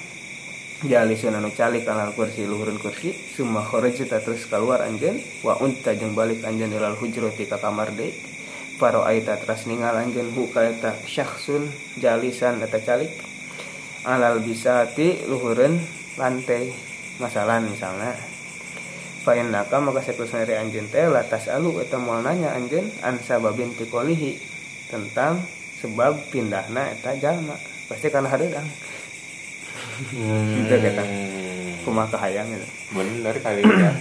jalisun 0.81 1.37
anu 1.37 1.53
calik 1.53 1.85
alal 1.85 2.09
kursi 2.17 2.49
luhurun 2.49 2.81
kursi 2.81 3.13
summa 3.13 3.61
kharajta 3.61 4.17
terus 4.17 4.49
keluar 4.49 4.81
anjeun 4.81 5.21
wa 5.45 5.53
unta 5.61 5.93
jeung 5.93 6.17
balik 6.17 6.41
anjeun 6.41 6.73
ilal 6.73 6.97
hujrati 6.97 7.45
ka 7.45 7.61
kamar 7.61 7.93
deui. 7.93 8.17
Faro 8.81 9.05
aita 9.05 9.37
terus 9.37 9.69
ningal 9.69 9.93
anjeun 9.93 10.33
hu 10.33 10.49
ka 10.49 10.65
eta 10.65 10.97
syakhsun 11.05 11.69
jalisan 12.01 12.65
eta 12.65 12.81
calik. 12.81 13.13
Alal 14.09 14.41
bisati 14.41 15.21
luhureun 15.29 15.77
lantai 16.17 16.96
masalan 17.17 17.69
misalnya 17.69 18.13
Fain 19.27 19.51
naka 19.51 19.83
maka 19.83 19.99
sekus 19.99 20.31
dari 20.31 20.55
anjeun 20.55 20.87
teh 20.87 21.03
latas 21.11 21.51
alu 21.51 21.83
eta 21.83 21.99
moal 21.99 22.23
nanya 22.23 22.55
anjeun 22.55 22.87
an 23.03 23.19
sababin 23.19 23.75
tikolihi 23.75 24.39
tentang 24.87 25.43
sebab 25.83 26.31
pindahna 26.31 26.95
eta 26.95 27.11
jalma 27.19 27.59
pasti 27.91 28.07
karena 28.07 28.31
hadeudang 28.31 28.67
Gitu, 29.97 30.75
kata. 30.77 31.03
kumaha 31.81 32.17
hayang 32.21 32.45
gitu 32.53 32.67
Bener 32.93 33.35
kali 33.41 33.65
ya. 33.65 33.97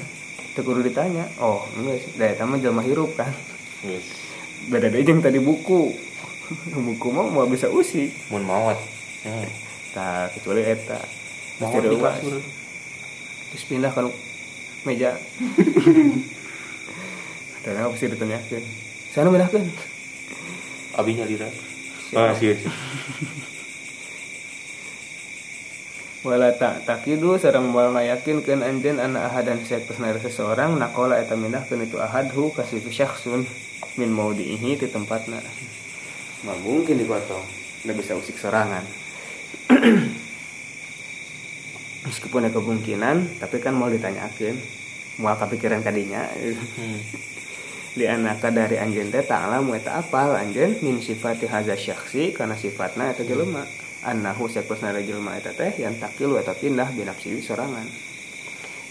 kudu 0.60 0.84
ditanya 0.84 1.24
oh 1.40 1.64
enggak 1.72 2.04
sih 2.04 2.12
da 2.20 2.32
eta 2.32 2.44
mah 2.44 2.84
hirup 2.84 3.16
kan 3.16 3.32
beda 4.68 4.92
deui 4.92 5.04
jeung 5.04 5.24
tadi 5.24 5.40
buku 5.40 5.92
buku 6.86 7.06
mah 7.12 7.28
mau 7.28 7.48
bisa 7.48 7.68
usik 7.72 8.12
Mun 8.28 8.44
mawat. 8.44 8.76
Hmm. 9.24 9.48
nah 9.96 10.28
kecuali 10.32 10.62
eta 10.64 11.00
Mesti 11.56 11.76
di 11.80 11.96
kasur. 11.96 12.34
Terus 13.56 13.72
pindah 13.72 13.88
ke 13.88 14.04
meja 14.84 15.16
dan 17.64 17.80
apa 17.80 17.96
sih 17.96 18.12
ditanyakan 18.12 18.62
sana 19.16 19.32
pindahkan 19.32 19.64
Abinya 20.96 21.28
lira. 21.28 21.48
Siap. 22.08 22.16
Ah, 22.16 22.32
sih. 22.32 22.56
wala 26.26 26.50
tak 26.56 26.82
takidu 26.88 27.38
sareng 27.38 27.70
moal 27.70 27.94
ngayakinkeun 27.94 28.64
anjeun 28.64 28.98
anak 28.98 29.30
ahadan 29.30 29.62
saetos 29.62 30.02
nari 30.02 30.18
seseorang 30.18 30.74
nakola 30.74 31.22
eta 31.22 31.38
mindahkeun 31.38 31.86
itu 31.86 32.02
ahadhu 32.02 32.50
ka 32.50 32.66
situ 32.66 32.90
syakhsun 32.90 33.46
min 33.94 34.10
maudihi 34.10 34.74
di 34.74 34.90
tempatna 34.90 35.38
mah 36.42 36.58
mungkin 36.66 36.98
dipotong 36.98 37.46
nggak 37.86 37.94
bisa 37.94 38.18
usik 38.18 38.42
sorangan 38.42 38.82
meskipun 42.06 42.46
ada 42.46 42.54
kemungkinan 42.54 43.42
tapi 43.42 43.58
kan 43.58 43.74
mau 43.74 43.90
ditanyakan 43.90 44.54
mau 45.18 45.34
kepikiran 45.34 45.82
kadinya 45.82 46.24
Hmm. 46.78 47.00
li 47.96 48.04
anaka 48.04 48.52
dari 48.52 48.76
anjeun 48.76 49.08
teh 49.08 49.24
ta'lamu 49.24 49.72
eta 49.72 49.96
apal 49.96 50.36
anjeun? 50.36 50.76
Min 50.84 51.00
sifati 51.00 51.48
hadza 51.48 51.72
syakhsi 51.72 52.36
kana 52.36 52.52
sifatna 52.52 53.16
eta 53.16 53.24
jelema. 53.24 53.64
Annahu 54.04 54.52
sakusna 54.52 54.92
jelema 55.00 55.32
eta 55.40 55.56
teh 55.56 55.80
yang 55.80 55.96
takilu 55.96 56.36
eta 56.36 56.52
pindah 56.52 56.92
binafsi 56.92 57.40
sorangan. 57.40 57.88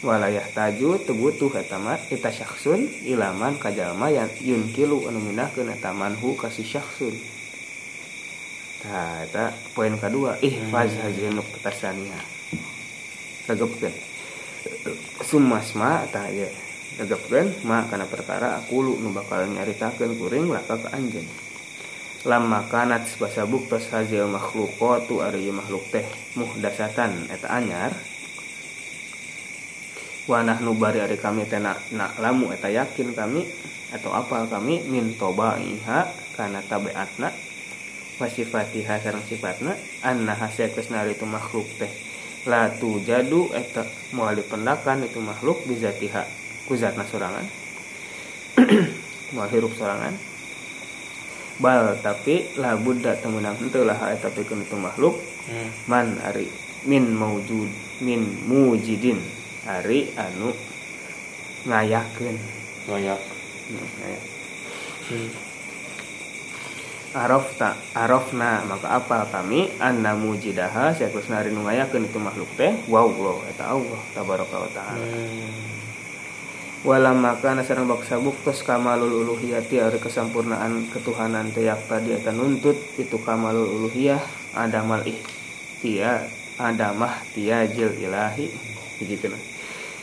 Walayah 0.01 0.49
taju 0.51 0.97
tebutuh 1.05 1.53
eta 1.53 1.77
mah 1.77 2.01
eta 2.09 2.33
syakhsun 2.33 3.05
ilaman 3.05 3.61
ka 3.61 3.69
jalma 3.69 4.09
yang 4.09 4.29
yunkilu 4.41 5.05
anu 5.05 5.21
mindahkeun 5.21 5.69
eta 5.69 5.93
manhu 5.93 6.33
ka 6.33 6.49
si 6.49 6.65
syakhsun. 6.65 7.13
Nah, 8.85 9.25
eta 9.25 9.49
poin 9.73 9.97
kedua, 9.97 10.37
ihfaz 10.45 10.93
hazihi 10.93 11.33
nuqtah 11.33 11.73
Regepkeun. 13.45 13.93
Sumasma 15.21 16.09
tah 16.09 16.29
ieu. 16.33 16.49
Regepkeun 16.97 17.65
ma 17.67 17.85
kana 17.85 18.09
perkara 18.09 18.57
aku 18.57 18.97
nu 18.97 19.13
bakal 19.13 19.45
nyaritakeun 19.45 20.17
kuring 20.17 20.49
laka 20.49 20.81
ka 20.81 20.89
anjeun. 20.97 21.29
Lamma 22.25 22.65
kanat 22.65 23.05
basabuk 23.21 23.69
tos 23.69 23.85
hazil 23.93 24.25
makhluqatu 24.25 25.21
ari 25.21 25.45
ieu 25.45 25.53
makhluk 25.53 25.85
teh 25.93 26.05
muhdasatan 26.33 27.29
eta 27.29 27.53
anyar. 27.53 27.93
Wa 30.25 30.41
nahnu 30.41 30.73
bari 30.73 31.05
ari 31.05 31.21
kami 31.21 31.45
teh 31.45 31.61
na, 31.61 31.77
na 31.93 32.09
lamu 32.17 32.49
eta 32.49 32.65
yakin 32.65 33.13
kami 33.13 33.45
atau 33.93 34.09
apal 34.09 34.49
kami 34.49 34.81
min 34.89 35.13
tobaiha 35.21 36.09
kana 36.33 36.65
tabiatna 36.65 37.29
wasifatiha 38.17 39.05
sareng 39.05 39.21
sifatna 39.29 39.77
anna 40.01 40.33
hasakusna 40.33 41.05
itu 41.05 41.29
makhluk 41.29 41.69
teh 41.77 42.14
la 42.45 42.69
tujadu 42.69 43.49
eta 43.53 43.85
moal 44.13 44.37
dipendakan 44.37 45.05
itu 45.05 45.19
makhluk 45.21 45.65
bizatiha 45.65 46.23
ku 46.69 46.77
zatna 46.77 47.05
sorangan 47.05 47.45
moal 49.33 49.49
hirup 49.49 49.73
sorangan 49.73 50.13
bal 51.61 51.97
tapi 51.99 52.53
la 52.61 52.77
buddha 52.77 53.17
temenang 53.17 53.57
henteu 53.57 53.83
lah 53.87 53.97
eta 54.13 54.29
pikeun 54.29 54.65
itu 54.65 54.77
makhluk 54.77 55.17
Hmm. 55.45 55.69
man 55.85 56.17
ari 56.25 56.49
min 56.89 57.05
maujud 57.13 57.69
min 58.01 58.25
mujidin 58.49 59.21
ari 59.69 60.09
anu 60.17 60.57
ngayakeun 61.69 62.33
Banyak. 62.85 63.17
Hmm, 63.17 63.87
ngaya. 63.97 64.19
Hmm. 65.09 65.29
Arafta 67.15 67.79
arafna 67.95 68.59
maka 68.67 68.91
apa 68.91 69.23
kami 69.31 69.71
anna 69.79 70.11
mujidaha 70.13 70.91
saekusna 70.91 71.39
ari 71.39 71.55
nu 71.55 71.63
ngayakeun 71.63 72.03
itu 72.03 72.19
makhluk 72.19 72.51
teh 72.59 72.75
wa 72.91 73.07
Allah 73.07 73.37
eta 73.47 73.63
Allah 73.71 73.99
tabaraka 74.11 74.55
wa 74.59 74.69
taala 74.75 74.99
Hmm. 74.99 75.63
walam 76.85 77.17
maka 77.17 77.55
nasarang 77.55 77.87
baksa 77.87 78.19
buktos 78.19 78.61
kamalul 78.61 79.23
uluhiyati 79.25 79.79
ari 79.79 79.97
kesempurnaan 79.97 80.91
ketuhanan 80.91 81.49
teh 81.49 81.65
yak 81.65 81.87
tadi 81.87 82.13
eta 82.13 82.29
nuntut 82.29 82.75
itu 82.99 83.17
kamalul 83.23 83.65
uluhiyah 83.79 84.19
adamal 84.53 85.01
ihtiya 85.01 86.27
adamah 86.59 87.23
tiajil 87.31 87.95
ilahi 87.95 88.51
begitu 88.99 89.31
nah 89.31 89.41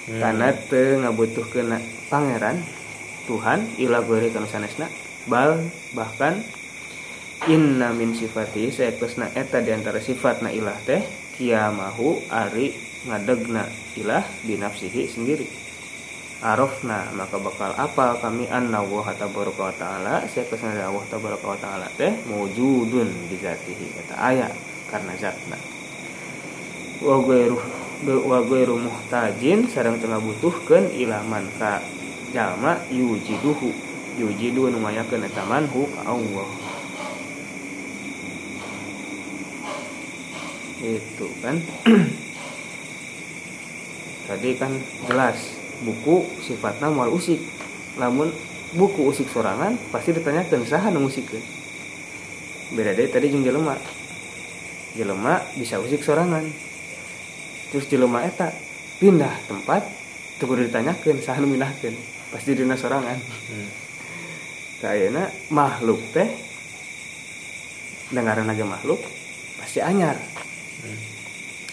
Hmm. 0.03 0.19
karena 0.19 0.51
teu 0.67 0.99
ngabutuhkeun 0.99 1.79
pangeran 2.11 2.59
Tuhan 3.31 3.71
ila 3.79 4.03
gori 4.03 4.35
kana 4.35 4.51
sanesna 4.51 4.91
bal 5.31 5.63
bahkan 5.95 6.43
inna 7.51 7.91
min 7.91 8.15
sifati 8.15 8.71
saekusna 8.71 9.35
eta 9.35 9.59
di 9.59 9.75
antara 9.75 9.99
sifatna 9.99 10.55
ilah 10.55 10.79
teh 10.87 11.03
kiamahu 11.35 12.23
ari 12.31 12.71
ngadegna 13.03 13.67
ilah 13.99 14.23
binafsihi 14.47 15.11
sendiri. 15.11 15.47
Arafna 16.43 17.11
maka 17.15 17.39
bakal 17.39 17.71
apa 17.75 18.19
kami 18.19 18.47
anna 18.51 18.83
Allah 18.83 19.15
tabaraka 19.19 19.63
wa 19.63 19.75
taala 19.75 20.15
saekusna 20.31 20.75
dari 20.75 20.87
Allah 20.87 21.07
tabaraka 21.11 21.47
wa 21.47 21.59
taala 21.59 21.87
teh 21.99 22.15
mawjudun 22.31 23.11
bi 23.27 23.37
zatihi 23.43 23.87
eta 24.07 24.15
aya 24.23 24.47
karena 24.87 25.15
zatna. 25.19 25.59
Wa 27.03 27.19
ghairu 27.27 27.59
wa 28.07 28.39
ghairu 28.47 28.79
muhtajin 28.79 29.67
sareng 29.67 29.99
tengah 29.99 30.23
butuhkeun 30.23 30.95
ilaman 30.95 31.51
ka 31.59 31.83
jalma 32.31 32.79
yujiduhu. 32.87 33.91
Yujidu 34.13 34.69
nu 34.69 34.79
ngayakeun 34.85 35.27
eta 35.27 35.43
manhu 35.49 35.89
ka 35.91 36.07
Allah 36.07 36.62
itu 40.83 41.27
kan. 41.39 41.57
Tadi 44.29 44.51
kan 44.59 44.75
jelas 45.07 45.39
buku 45.87 46.27
sifatnya 46.43 46.91
moal 46.91 47.15
usik. 47.15 47.39
Namun 47.97 48.35
buku 48.73 49.09
usik 49.09 49.29
sorangan 49.29 49.77
pasti 49.93 50.17
ditanyakan 50.17 50.65
saha 50.65 50.89
nu 50.89 51.05
musikeun 51.05 51.45
beda 52.73 52.97
deh 52.97 53.09
tadi 53.09 53.29
jeung 53.29 53.45
jelema. 53.45 53.77
Jelema 54.97 55.45
bisa 55.57 55.77
usik 55.77 56.01
sorangan. 56.01 56.45
Terus 57.73 57.89
jelema 57.89 58.25
eta 58.25 58.53
pindah 58.97 59.33
tempat 59.49 59.85
teu 60.41 60.49
kudu 60.49 60.69
ditanyakeun 60.69 61.21
saha 61.21 61.41
nu 61.45 61.49
mindahkeun 61.53 61.93
pasti 62.33 62.57
dina 62.57 62.77
sorangan. 62.77 63.21
Hmm. 63.21 63.69
kayaknya 64.83 65.31
makhluk 65.53 66.01
teh 66.17 66.29
dengaran 68.13 68.49
aja 68.49 68.65
makhluk 68.65 69.01
pasti 69.61 69.85
anyar. 69.85 70.17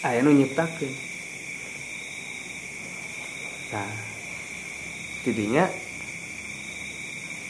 Aya 0.06 0.18
nu 0.22 0.30
nyiptakeun. 0.34 0.92
Nah 3.74 3.92
tidinya 5.26 5.64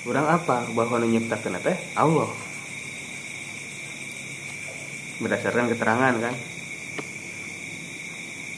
orang 0.08 0.26
apa? 0.28 0.56
Bahwa 0.72 1.00
nu 1.00 1.06
nyiptakeun 1.08 1.60
teh? 1.60 1.76
Allah. 1.96 2.30
Berdasarkan 5.20 5.68
keterangan 5.72 6.14
kan. 6.16 6.34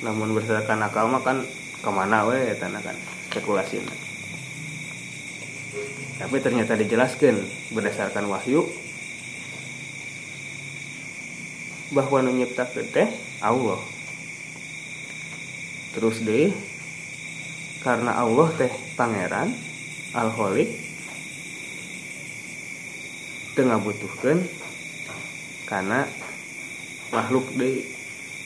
Namun 0.03 0.35
berdasarkan 0.35 0.83
akal 0.87 1.07
mah 1.11 1.23
kan 1.23 1.43
ke 1.83 1.91
mana 1.91 2.27
we 2.27 2.39
eta 2.55 2.71
kan? 2.71 2.97
Spekulasi 3.31 3.83
tapi 6.23 6.39
ternyata 6.39 6.79
dijelaskan 6.79 7.35
berdasarkan 7.75 8.31
wahyu 8.31 8.63
bahwa 11.93 12.25
nu 12.25 12.33
nyiptakeun 12.33 12.89
teh 12.91 13.09
Allah. 13.45 13.81
Terus 15.93 16.25
deh 16.25 16.51
karena 17.85 18.17
Allah 18.17 18.49
teh 18.57 18.73
pangeran 18.97 19.53
alholik 20.17 20.73
tengah 23.53 23.77
butuhkan 23.79 24.41
karena 25.69 26.09
makhluk 27.13 27.45
deh 27.55 27.85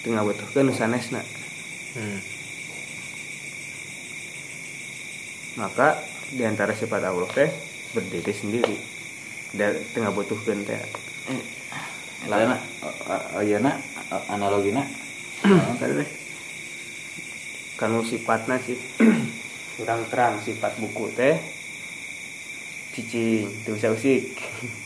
tengah 0.03 0.27
butuhkan 0.27 0.75
sanesna. 0.75 1.23
Hmm. 1.97 2.21
maka 5.57 6.05
di 6.31 6.45
antara 6.45 6.77
sifat 6.77 7.01
Allah 7.03 7.29
teh 7.33 7.51
berdiri 7.97 8.33
sendiri. 8.33 8.77
Dan 9.57 9.81
tengah 9.97 10.13
butuhkan 10.13 10.63
teh. 10.69 10.77
Lana, 10.77 11.56
iya 13.47 13.63
nak, 13.63 13.79
analogina, 14.27 14.83
kanu 17.77 18.01
sifatna 18.03 18.57
sih 18.65 18.81
kurang 19.77 20.09
terang 20.09 20.41
sifat 20.41 20.81
buku 20.81 21.13
teh 21.13 21.37
cicing 22.97 23.45
teu 23.63 23.77
usah 23.77 23.93
usik. 23.93 24.33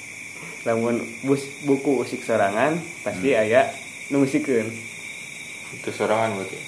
Lamun 0.69 1.01
bus 1.25 1.49
buku 1.65 2.05
usik 2.05 2.21
sorangan 2.21 2.77
pasti 3.01 3.33
aya 3.33 3.73
nu 4.13 4.27
usikeun 4.27 4.69
Itu 5.73 5.89
sorangan 5.95 6.37
berarti. 6.37 6.59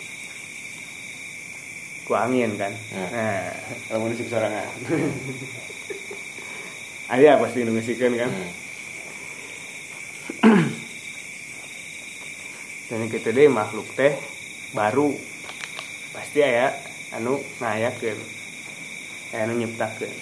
ku 2.09 2.17
angin 2.17 2.57
kan? 2.57 2.73
Ya. 2.73 3.05
nah. 3.13 3.53
Lamun 3.93 4.17
usik 4.17 4.33
sorangan. 4.33 4.65
Aya 7.13 7.37
pasti 7.37 7.67
nu 7.67 7.77
usikeun 7.77 8.17
kan? 8.17 8.33
Hmm. 8.33 8.51
Dan 12.93 13.09
kita 13.09 13.33
deh 13.33 13.49
makhluk 13.49 13.89
teh 13.97 14.13
baru. 14.77 15.17
Pasti 16.13 16.45
aya 16.45 16.77
anu 17.17 17.41
ngayakeun. 17.61 18.21
Aya 19.33 19.49
anu 19.49 19.55
nyiptakeun. 19.57 20.13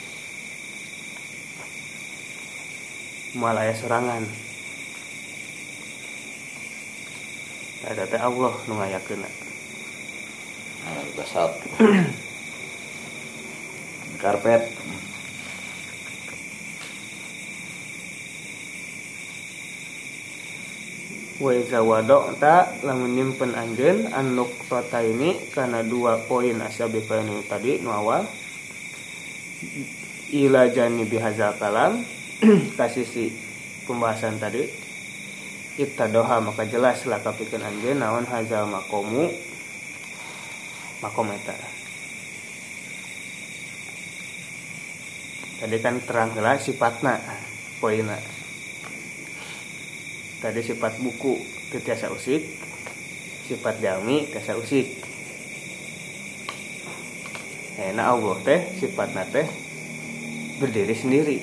Moal 3.35 3.59
aya 3.59 3.75
sorangan. 3.75 4.23
Ada 7.91 8.07
teh 8.07 8.23
Allah 8.23 8.55
nu 8.71 8.75
ngayakeun 8.79 9.23
Nah. 9.23 9.35
Karpet. 14.23 14.63
Wa 21.41 21.57
iza 21.57 21.81
wada'ta 21.81 22.85
lamun 22.85 23.17
nyimpen 23.17 23.57
anjeun 23.57 24.13
an 24.13 24.37
nuqtata 24.37 25.01
ini 25.01 25.49
karena 25.49 25.81
dua 25.81 26.21
poin 26.29 26.61
asabiqa 26.61 27.25
ini 27.25 27.41
tadi 27.49 27.81
nu 27.81 27.89
awal. 27.89 28.29
Ila 30.31 30.69
jani 30.69 31.09
bihazal 31.09 31.57
kalam 31.57 32.05
kasih 32.79 33.09
si 33.09 33.33
pembahasan 33.89 34.37
tadi. 34.37 34.69
Ibtadoha 35.81 36.45
maka 36.45 36.69
jelas 36.69 37.09
lah 37.09 37.25
kapikeun 37.25 37.65
anjeun 37.65 38.05
naon 38.05 38.29
hazal 38.29 38.69
makomu. 38.69 39.33
Makom 41.01 41.33
eta. 41.33 41.57
Tadi 45.65 45.77
kan 45.81 45.97
terang 46.05 46.37
jelas 46.37 46.69
sifatna 46.69 47.17
poinna 47.81 48.40
tadi 50.41 50.65
sifat 50.65 50.97
buku 51.05 51.37
itu 51.71 51.79
tiasa 51.85 52.09
usik 52.09 52.43
sifat 53.51 53.83
jami 53.83 54.31
tiasa 54.31 54.55
usik. 54.55 54.87
Enak 57.81 58.07
Allah 58.07 58.37
teh 58.47 58.61
sifatna 58.79 59.27
teh 59.27 59.43
berdiri 60.63 60.95
sendiri. 60.95 61.39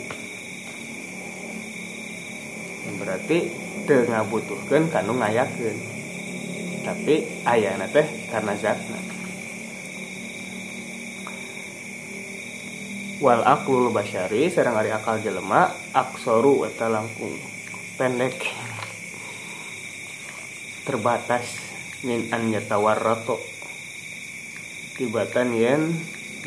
Berarti 2.96 3.52
teu 3.84 4.08
ngabutuhkeun 4.08 4.88
kanu 4.88 5.20
ngayakeun. 5.20 5.78
Tapi 6.88 7.44
ayana 7.44 7.92
teh 7.92 8.08
karena 8.32 8.56
zatna. 8.56 9.00
Wal 13.20 13.44
aklul 13.44 13.92
basyari 13.92 14.48
sareng 14.48 14.80
ari 14.80 14.94
akal 14.96 15.20
jelema 15.20 15.76
aksoru 15.92 16.70
eta 16.70 16.88
langkung 16.88 17.36
pendek 17.98 18.57
terbatas 20.88 21.44
min 22.08 22.32
an 22.32 22.48
yatawarrato 22.48 23.44
tibatan 24.96 25.52
yen 25.52 25.92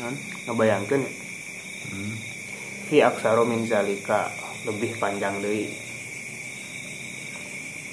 non 0.01 0.17
ngebayangkeun. 0.49 1.05
Ya. 1.05 1.11
Hmm. 1.93 2.13
fi 2.89 3.05
aksaro 3.05 3.45
min 3.45 3.69
zalika 3.69 4.33
lebih 4.65 4.97
panjang 4.97 5.37
deui. 5.45 5.69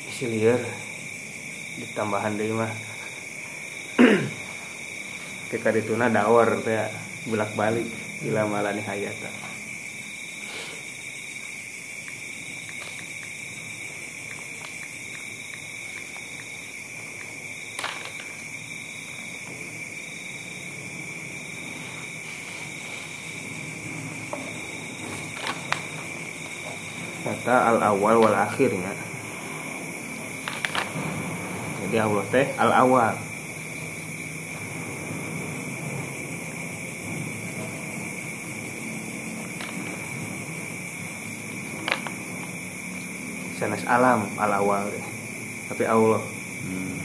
Isi 0.08 0.24
lieur 0.24 0.64
ditambahan 1.76 2.40
deui 2.40 2.56
mah. 2.56 2.72
Ketika 5.52 5.68
dituna 5.68 6.08
dawar 6.08 6.64
teh 6.64 6.80
bolak 7.28 7.52
balik 7.52 7.88
ila 8.24 8.48
malani 8.48 8.80
hayata 8.80 9.57
kata 27.48 27.64
al 27.64 27.80
awal 27.80 28.20
wal 28.20 28.36
akhirnya 28.36 28.92
jadi 31.88 32.04
Allah 32.04 32.24
teh 32.28 32.44
al 32.60 32.72
awal 32.76 33.16
sanes 43.56 43.84
alam 43.88 44.28
al 44.36 44.52
awal 44.52 44.84
tapi 45.72 45.88
Allah 45.88 46.20
Hmm. 46.58 46.98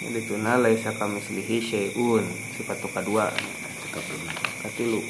Jadi 0.00 0.20
tuna 0.24 0.56
laisa 0.56 0.96
kamislihi 0.96 1.60
syai'un 1.60 2.24
sifat 2.56 2.80
kedua 2.80 3.28
katilu 4.64 5.04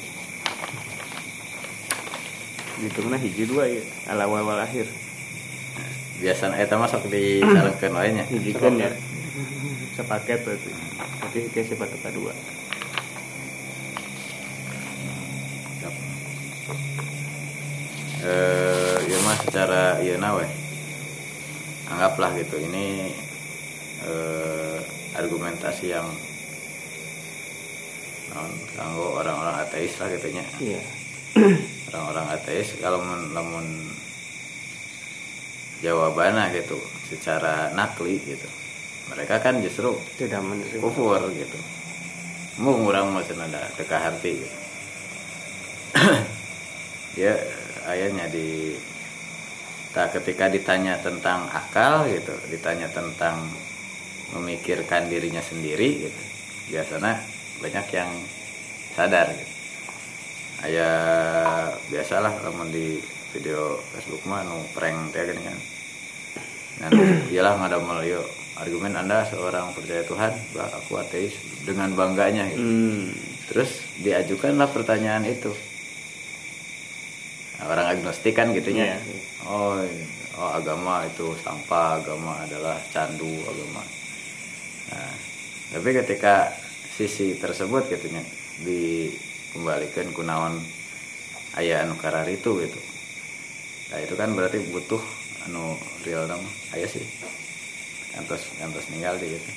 hitungna 2.80 3.20
hiji 3.20 3.44
dua 3.44 3.68
ya 3.68 3.84
al 4.08 4.24
awal 4.24 4.40
wal 4.48 4.56
akhir. 4.56 4.88
Biasanya 6.20 6.60
eta 6.60 6.76
masuk 6.76 7.08
di 7.12 7.40
salengkeun 7.40 7.96
wae 7.96 8.12
nya 8.12 8.24
hijikeun 8.28 8.76
ya. 8.80 8.92
Sepaket 9.96 10.44
berarti. 10.44 10.72
Tapi 11.20 11.38
ke 11.52 11.60
sifat 11.64 11.92
kedua. 12.00 12.32
Eh, 18.20 18.98
ya 19.08 19.16
mah 19.24 19.36
secara 19.40 19.96
ya 20.04 20.20
nawe 20.20 20.44
anggaplah 21.88 22.36
gitu 22.36 22.60
ini 22.60 23.16
eh, 24.04 24.59
argumentasi 25.20 25.92
yang 25.92 26.08
non 28.32 28.50
kanggo 28.78 29.20
orang-orang 29.20 29.56
ateis 29.66 29.98
lah 30.00 30.08
gitunya 30.08 30.44
iya. 30.62 30.82
Orang-orang 31.90 32.26
ateis 32.34 32.74
kalau 32.78 33.02
mun 33.02 33.34
lamun 33.34 33.66
jawabannya 35.82 36.54
gitu 36.54 36.78
secara 37.10 37.74
nakli 37.74 38.18
gitu 38.22 38.48
mereka 39.10 39.42
kan 39.42 39.58
justru 39.58 39.90
tidak 40.14 40.38
menerima. 40.46 40.78
kufur 40.78 41.18
gitu. 41.34 41.58
Mau 42.62 42.78
ngurang 42.78 43.10
masih 43.10 43.34
ada 43.34 43.66
teka 43.74 43.98
hati 43.98 44.38
gitu. 44.38 44.56
dia 47.18 47.34
ayahnya 47.90 48.30
di 48.30 48.78
tak 49.90 50.14
ketika 50.14 50.46
ditanya 50.46 50.94
tentang 51.02 51.50
akal 51.50 52.06
gitu 52.06 52.30
ditanya 52.46 52.86
tentang 52.94 53.50
memikirkan 54.36 55.10
dirinya 55.10 55.42
sendiri 55.42 56.06
gitu 56.08 56.20
biasanya 56.70 57.18
banyak 57.60 57.86
yang 57.92 58.10
sadar 58.94 59.30
gitu 59.34 59.54
ayah 60.68 61.72
biasalah 61.88 62.36
namun 62.44 62.68
di 62.68 63.00
video 63.32 63.80
Facebook 63.96 64.22
mah 64.28 64.44
nu 64.44 64.60
prank 64.76 65.14
kayak 65.14 65.32
gini 65.32 65.42
kan 65.46 65.58
dan 66.80 66.90
iyalah 67.32 67.56
ngadamel 67.60 68.00
yuk 68.04 68.26
argumen 68.60 68.92
anda 68.92 69.24
seorang 69.24 69.72
percaya 69.72 70.04
Tuhan 70.04 70.32
bah 70.52 70.68
aku 70.68 71.00
ateis 71.00 71.32
dengan 71.64 71.96
bangganya 71.96 72.44
gitu. 72.52 72.60
hmm. 72.60 73.04
terus 73.48 73.70
diajukanlah 74.04 74.68
pertanyaan 74.68 75.24
itu 75.24 75.52
Nah, 77.60 77.76
orang 77.76 77.92
agnostik 77.92 78.32
kan 78.32 78.56
gitunya 78.56 78.96
Iya. 78.96 78.98
oh, 79.44 79.76
oh 80.40 80.50
agama 80.56 81.04
itu 81.04 81.36
sampah 81.44 82.00
agama 82.00 82.40
adalah 82.40 82.80
candu 82.88 83.28
agama 83.44 83.84
nah 84.90 85.14
tapi 85.70 85.88
ketika 85.94 86.50
sisi 86.98 87.38
tersebut 87.38 87.86
gitunya 87.88 88.20
dikembalikan 88.60 90.12
kunaon 90.12 90.60
ayah 91.58 91.86
anu 91.86 91.96
karar 91.96 92.26
itu 92.28 92.60
gitu. 92.60 92.80
Nah 93.90 93.98
itu 94.02 94.14
kan 94.14 94.34
berarti 94.34 94.60
butuh 94.70 95.02
anu 95.48 95.78
real 96.04 96.26
dong. 96.26 96.42
Ayah 96.76 96.90
sih. 96.90 97.06
Antos 98.18 98.50
antos 98.60 98.86
ninggal 98.90 99.16
di 99.16 99.32
gitu. 99.32 99.50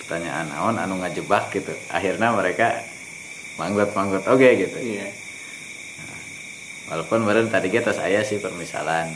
Pertanyaan 0.00 0.52
naon 0.52 0.76
anu 0.76 1.00
ngajebak 1.00 1.52
gitu. 1.52 1.72
Akhirnya 1.88 2.32
mereka 2.32 2.84
manggut 3.56 3.90
manggut 3.96 4.24
oke 4.28 4.48
gitu. 4.56 4.78
Iya. 4.78 5.08
Walaupun 6.86 7.26
kemarin 7.26 7.50
tadi 7.50 7.66
kita 7.66 7.90
saya 7.90 8.22
sih 8.22 8.38
permisalan. 8.38 9.10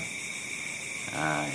Nah, 1.14 1.46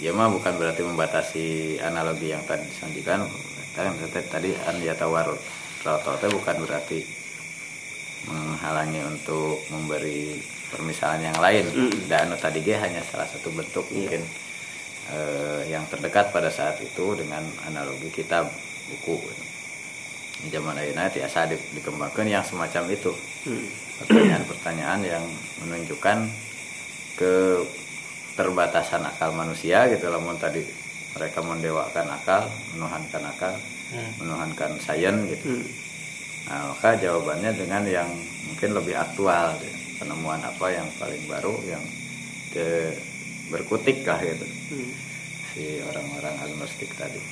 ya 0.00 0.10
mah 0.10 0.30
bukan 0.30 0.58
berarti 0.58 0.82
membatasi 0.82 1.46
analogi 1.82 2.34
yang 2.34 2.42
tadi 2.46 2.66
disampaikan 2.66 3.26
kan 3.74 3.90
tadi 3.98 4.26
tadi 4.30 4.50
anjata 4.70 5.10
warut 5.10 5.38
roto 5.82 6.14
itu 6.16 6.28
bukan 6.30 6.56
berarti 6.62 6.98
menghalangi 8.30 9.04
untuk 9.04 9.60
memberi 9.68 10.40
permisalan 10.72 11.20
yang 11.22 11.38
lain. 11.38 11.64
Dan 12.08 12.32
anu 12.32 12.36
tadi 12.40 12.64
ge 12.64 12.74
hanya 12.80 13.04
salah 13.04 13.28
satu 13.28 13.52
bentuk 13.52 13.84
mungkin 13.92 14.24
eh, 15.12 15.60
yang 15.68 15.84
terdekat 15.92 16.32
pada 16.32 16.48
saat 16.48 16.80
itu 16.80 17.14
dengan 17.14 17.44
analogi 17.68 18.08
kitab 18.08 18.48
buku. 18.90 19.20
Di 20.44 20.48
zaman 20.48 20.76
ayeuna 20.76 21.12
tiasa 21.12 21.52
di- 21.52 21.60
dikembangkan 21.76 22.26
yang 22.26 22.44
semacam 22.44 22.88
itu. 22.90 23.12
Hmm. 23.44 23.68
pertanyaan-pertanyaan 23.94 25.06
yang 25.06 25.22
menunjukkan 25.62 26.26
keterbatasan 28.34 29.06
akal 29.06 29.30
manusia 29.30 29.86
gitu 29.86 30.10
lamun 30.10 30.34
tadi 30.34 30.58
mereka 31.14 31.38
mendewakan 31.38 32.10
akal 32.10 32.42
menuhankan 32.74 33.22
akal 33.22 33.54
menuhankan 34.18 34.74
sains 34.82 35.22
gitu 35.30 35.54
Hmm. 35.54 35.62
nah 36.50 36.74
maka 36.74 36.98
jawabannya 36.98 37.54
dengan 37.54 37.86
yang 37.86 38.10
mungkin 38.44 38.74
lebih 38.74 38.98
aktual 38.98 39.54
gitu. 39.62 39.70
penemuan 40.02 40.42
apa 40.42 40.66
yang 40.68 40.90
paling 40.98 41.22
baru 41.30 41.54
yang 41.62 41.84
de- 42.50 42.98
berkutik 43.54 44.02
lah 44.02 44.18
gitu 44.18 44.46
Hmm. 44.74 44.90
si 45.54 45.78
orang-orang 45.86 46.34
agnostik 46.42 46.90
tadi 46.98 47.22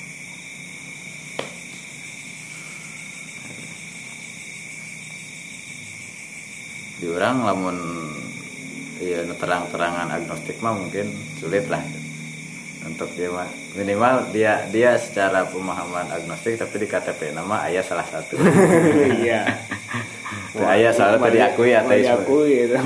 di 6.99 7.05
orang 7.09 7.37
lamun 7.43 7.77
ya 9.03 9.19
nu 9.27 9.35
terang-terangan 9.35 10.07
agnostik 10.07 10.57
mah 10.63 10.71
mungkin 10.71 11.11
sulit 11.37 11.67
lah. 11.67 11.83
Untuk 12.83 13.11
dia 13.15 13.31
mah 13.31 13.47
minimal 13.75 14.27
dia 14.35 14.67
dia 14.67 14.99
secara 14.99 15.47
pemahaman 15.47 16.11
agnostik 16.11 16.59
tapi 16.59 16.83
di 16.83 16.87
KTP 16.87 17.31
nama 17.31 17.63
ayah 17.67 17.83
salah 17.83 18.07
satu. 18.07 18.35
Iya. 19.23 19.47
Tuh, 20.51 20.67
ayah 20.75 20.91
soalnya 20.91 21.19
tadi 21.23 21.37
diakui 21.39 21.71
ateis 21.71 22.05
diakui 22.05 22.67
itu 22.67 22.77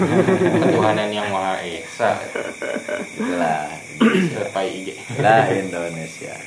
Tuhanan 0.77 1.09
yang 1.09 1.27
Maha 1.33 1.61
Esa. 1.65 2.13
Itulah. 3.17 3.73
Serpai 3.97 4.69
IG 4.77 4.93
lah 5.17 5.49
Indonesia. 5.49 6.37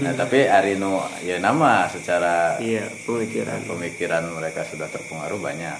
Nah 0.00 0.16
tapi 0.16 0.48
hari 0.48 0.80
nu 0.80 0.96
ya 1.20 1.36
nama 1.36 1.84
secara 1.92 2.56
iya 2.64 2.88
pemikiran. 3.04 3.60
pemikiran 3.68 4.24
mereka 4.32 4.64
sudah 4.64 4.88
terpengaruh 4.88 5.36
banyak 5.36 5.76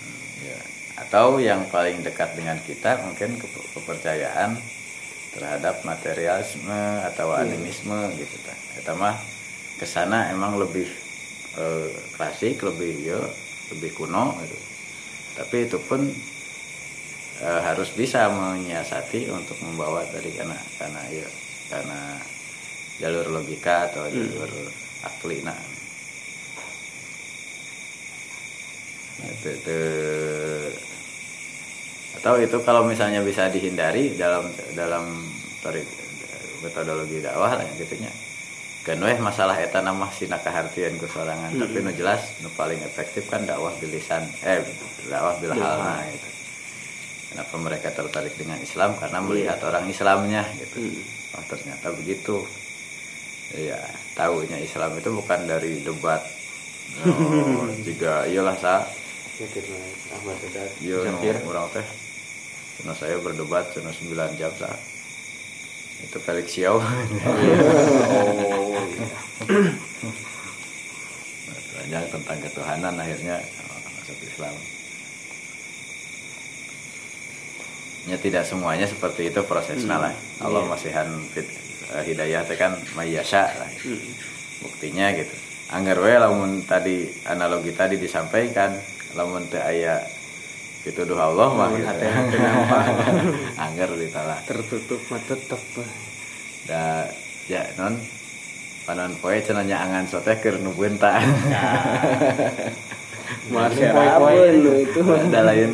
Hmm, 0.00 0.48
ya. 0.48 0.56
Atau 1.00 1.40
yang 1.40 1.64
paling 1.72 2.04
dekat 2.04 2.36
dengan 2.36 2.58
kita 2.60 3.00
mungkin 3.06 3.40
ke- 3.40 3.68
kepercayaan 3.74 4.60
terhadap 5.34 5.80
materialisme 5.86 6.82
atau 7.06 7.32
animisme 7.34 7.96
gitu 8.18 8.36
ta. 8.42 8.54
Eta 8.78 8.92
mah 8.98 9.16
ke 9.78 9.86
sana 9.88 10.28
emang 10.34 10.58
lebih 10.60 10.86
eh, 11.56 11.88
klasik 12.16 12.60
lebih 12.66 12.94
ya 13.00 13.20
lebih 13.72 13.90
kuno 13.96 14.34
gitu. 14.42 14.58
tapi 15.38 15.56
itu 15.66 15.78
pun 15.88 16.02
eh, 17.40 17.60
harus 17.64 17.90
bisa 17.94 18.28
menyiasati 18.28 19.30
untuk 19.32 19.56
membawa 19.64 20.04
tadi 20.10 20.30
karena 20.36 20.58
karena 20.78 21.02
ya 21.12 21.28
karena 21.70 22.00
jalur 23.00 23.26
logika 23.32 23.88
atau 23.88 24.04
jalur 24.10 24.50
akli 25.06 25.40
nah 25.46 25.56
Te- 29.42 29.60
te- 29.64 30.74
atau 32.20 32.36
itu 32.36 32.56
kalau 32.60 32.84
misalnya 32.84 33.24
bisa 33.24 33.48
dihindari 33.48 34.12
dalam 34.20 34.44
dalam 34.76 35.04
metodologi 36.60 37.24
dakwah 37.24 37.56
lah 37.56 37.64
gitunya 37.80 38.12
kan 38.84 38.96
weh 39.00 39.16
masalah 39.20 39.56
eta 39.60 39.80
nama 39.80 40.08
sina 40.12 40.36
kahartian 40.40 40.96
ku 41.00 41.04
sorangan 41.08 41.52
tapi 41.56 41.80
nu 41.84 41.92
jelas 41.96 42.20
nu 42.44 42.48
paling 42.56 42.80
efektif 42.80 43.28
kan 43.28 43.44
dakwah 43.48 43.72
bilisan 43.80 44.24
eh 44.44 44.60
dakwah 45.08 45.36
bil 45.40 45.52
halna 45.52 46.04
gitu. 46.12 46.28
Kenapa 47.30 47.54
mereka 47.62 47.88
tertarik 47.94 48.34
dengan 48.34 48.58
Islam? 48.58 48.98
Karena 48.98 49.22
melihat 49.22 49.62
orang 49.62 49.86
Islamnya 49.86 50.42
gitu. 50.58 50.80
Oh 51.36 51.44
ternyata 51.46 51.88
begitu. 51.94 52.36
Ya 53.54 53.80
tahunya 54.18 54.58
Islam 54.60 54.98
itu 55.00 55.08
bukan 55.14 55.40
dari 55.48 55.80
debat. 55.80 56.20
Oh, 57.00 57.70
juga 57.86 58.26
iyalah 58.26 58.58
sa 58.58 58.82
Iya 60.78 60.96
nu 61.06 61.16
Zakir. 61.16 61.36
orang 61.44 61.66
teh. 61.72 61.86
Cuma 62.76 62.92
saya 62.92 63.16
berdebat 63.16 63.72
cuma 63.72 63.92
9 63.92 64.36
jam 64.36 64.52
sa. 64.54 64.68
Itu 66.00 66.16
Felix 66.18 66.46
Xiao. 66.50 66.80
Oh, 68.10 68.76
banyak 71.74 72.12
tentang 72.12 72.38
ketuhanan 72.40 72.94
akhirnya 72.94 73.36
oh, 73.40 73.80
masuk 73.96 74.18
Islam. 74.20 74.54
Ya 78.06 78.16
tidak 78.16 78.44
semuanya 78.44 78.84
seperti 78.84 79.28
itu 79.28 79.40
prosesnya 79.42 79.96
lah 79.98 80.12
Allah 80.38 80.64
masihan 80.66 81.08
fit- 81.30 81.50
eh, 81.90 82.04
hidayah 82.04 82.44
itu 82.44 82.54
kan 82.54 82.72
mayasya 82.94 83.44
lah. 83.56 83.70
Buktinya 84.60 85.12
gitu. 85.12 85.34
Anggar 85.70 85.98
we 85.98 86.12
lamun 86.12 86.64
tadi 86.64 87.06
analogi 87.24 87.72
tadi 87.72 87.96
disampaikan 87.96 88.76
lamun 89.18 89.44
teu 89.50 89.60
aya 89.60 90.00
pituduh 90.86 91.18
Allah 91.18 91.48
mah 91.52 91.68
nampak. 91.70 92.84
anggar 93.58 93.90
ditala 93.98 94.36
tertutup 94.48 95.00
mah 95.10 95.20
tetep 95.26 95.62
da 96.68 97.08
ya 97.50 97.64
non. 97.76 97.98
Panon 98.88 99.12
poe 99.20 99.36
cenanya 99.44 99.84
angan 99.84 100.08
soteh 100.08 100.40
keur 100.40 100.56
nu 100.64 100.72
beunta 100.72 101.20
masih 103.52 103.92
raben 103.92 104.54
lu 104.64 104.72
itu. 104.82 105.00
Ada 105.04 105.40
lain 105.46 105.72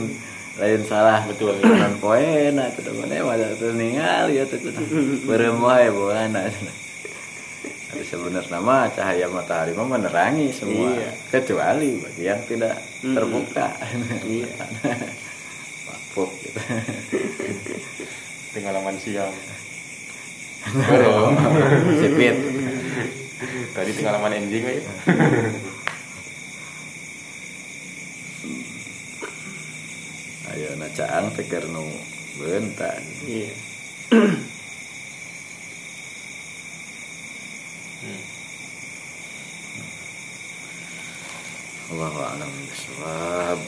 lain 0.58 0.80
salah. 0.84 1.22
Betul. 1.24 1.62
non 1.62 1.94
poe 2.02 2.50
na 2.50 2.66
teu 2.74 2.92
mana 2.98 3.22
mah 3.22 3.36
teu 3.56 3.70
ningali 3.72 4.42
ya 4.42 4.44
teu 4.50 4.58
beureum 5.26 5.62
wae 5.62 5.86
tapi 5.88 6.85
sebenarnya 8.02 8.58
mah 8.58 8.90
cahaya 8.90 9.26
matahari 9.26 9.72
mah 9.72 9.86
menerangi 9.86 10.50
semua 10.50 10.92
Iya. 10.92 11.10
kecuali 11.30 11.96
bagi 11.96 12.22
yang 12.22 12.40
tidak 12.44 12.74
Mm-mm. 13.00 13.14
terbuka 13.14 13.68
Iya. 14.22 14.50
Makpuk 15.86 16.30
gitu 16.40 16.60
Pengalaman 18.50 18.96
siang. 18.96 19.32
Baru. 20.66 21.30
sipit 22.00 22.36
Tadi 23.70 23.90
pengalaman 23.92 24.32
anjing 24.34 24.64
we. 24.64 24.76
ayo 30.52 30.70
na 30.78 30.88
caang 30.88 31.28
teh 31.34 31.44
keur 31.44 31.66
nu 31.68 31.84
beunta 32.38 32.90
iya 33.26 33.50
Allahu 41.86 42.18
a'lam 42.18 42.50
bishawab 42.66 43.60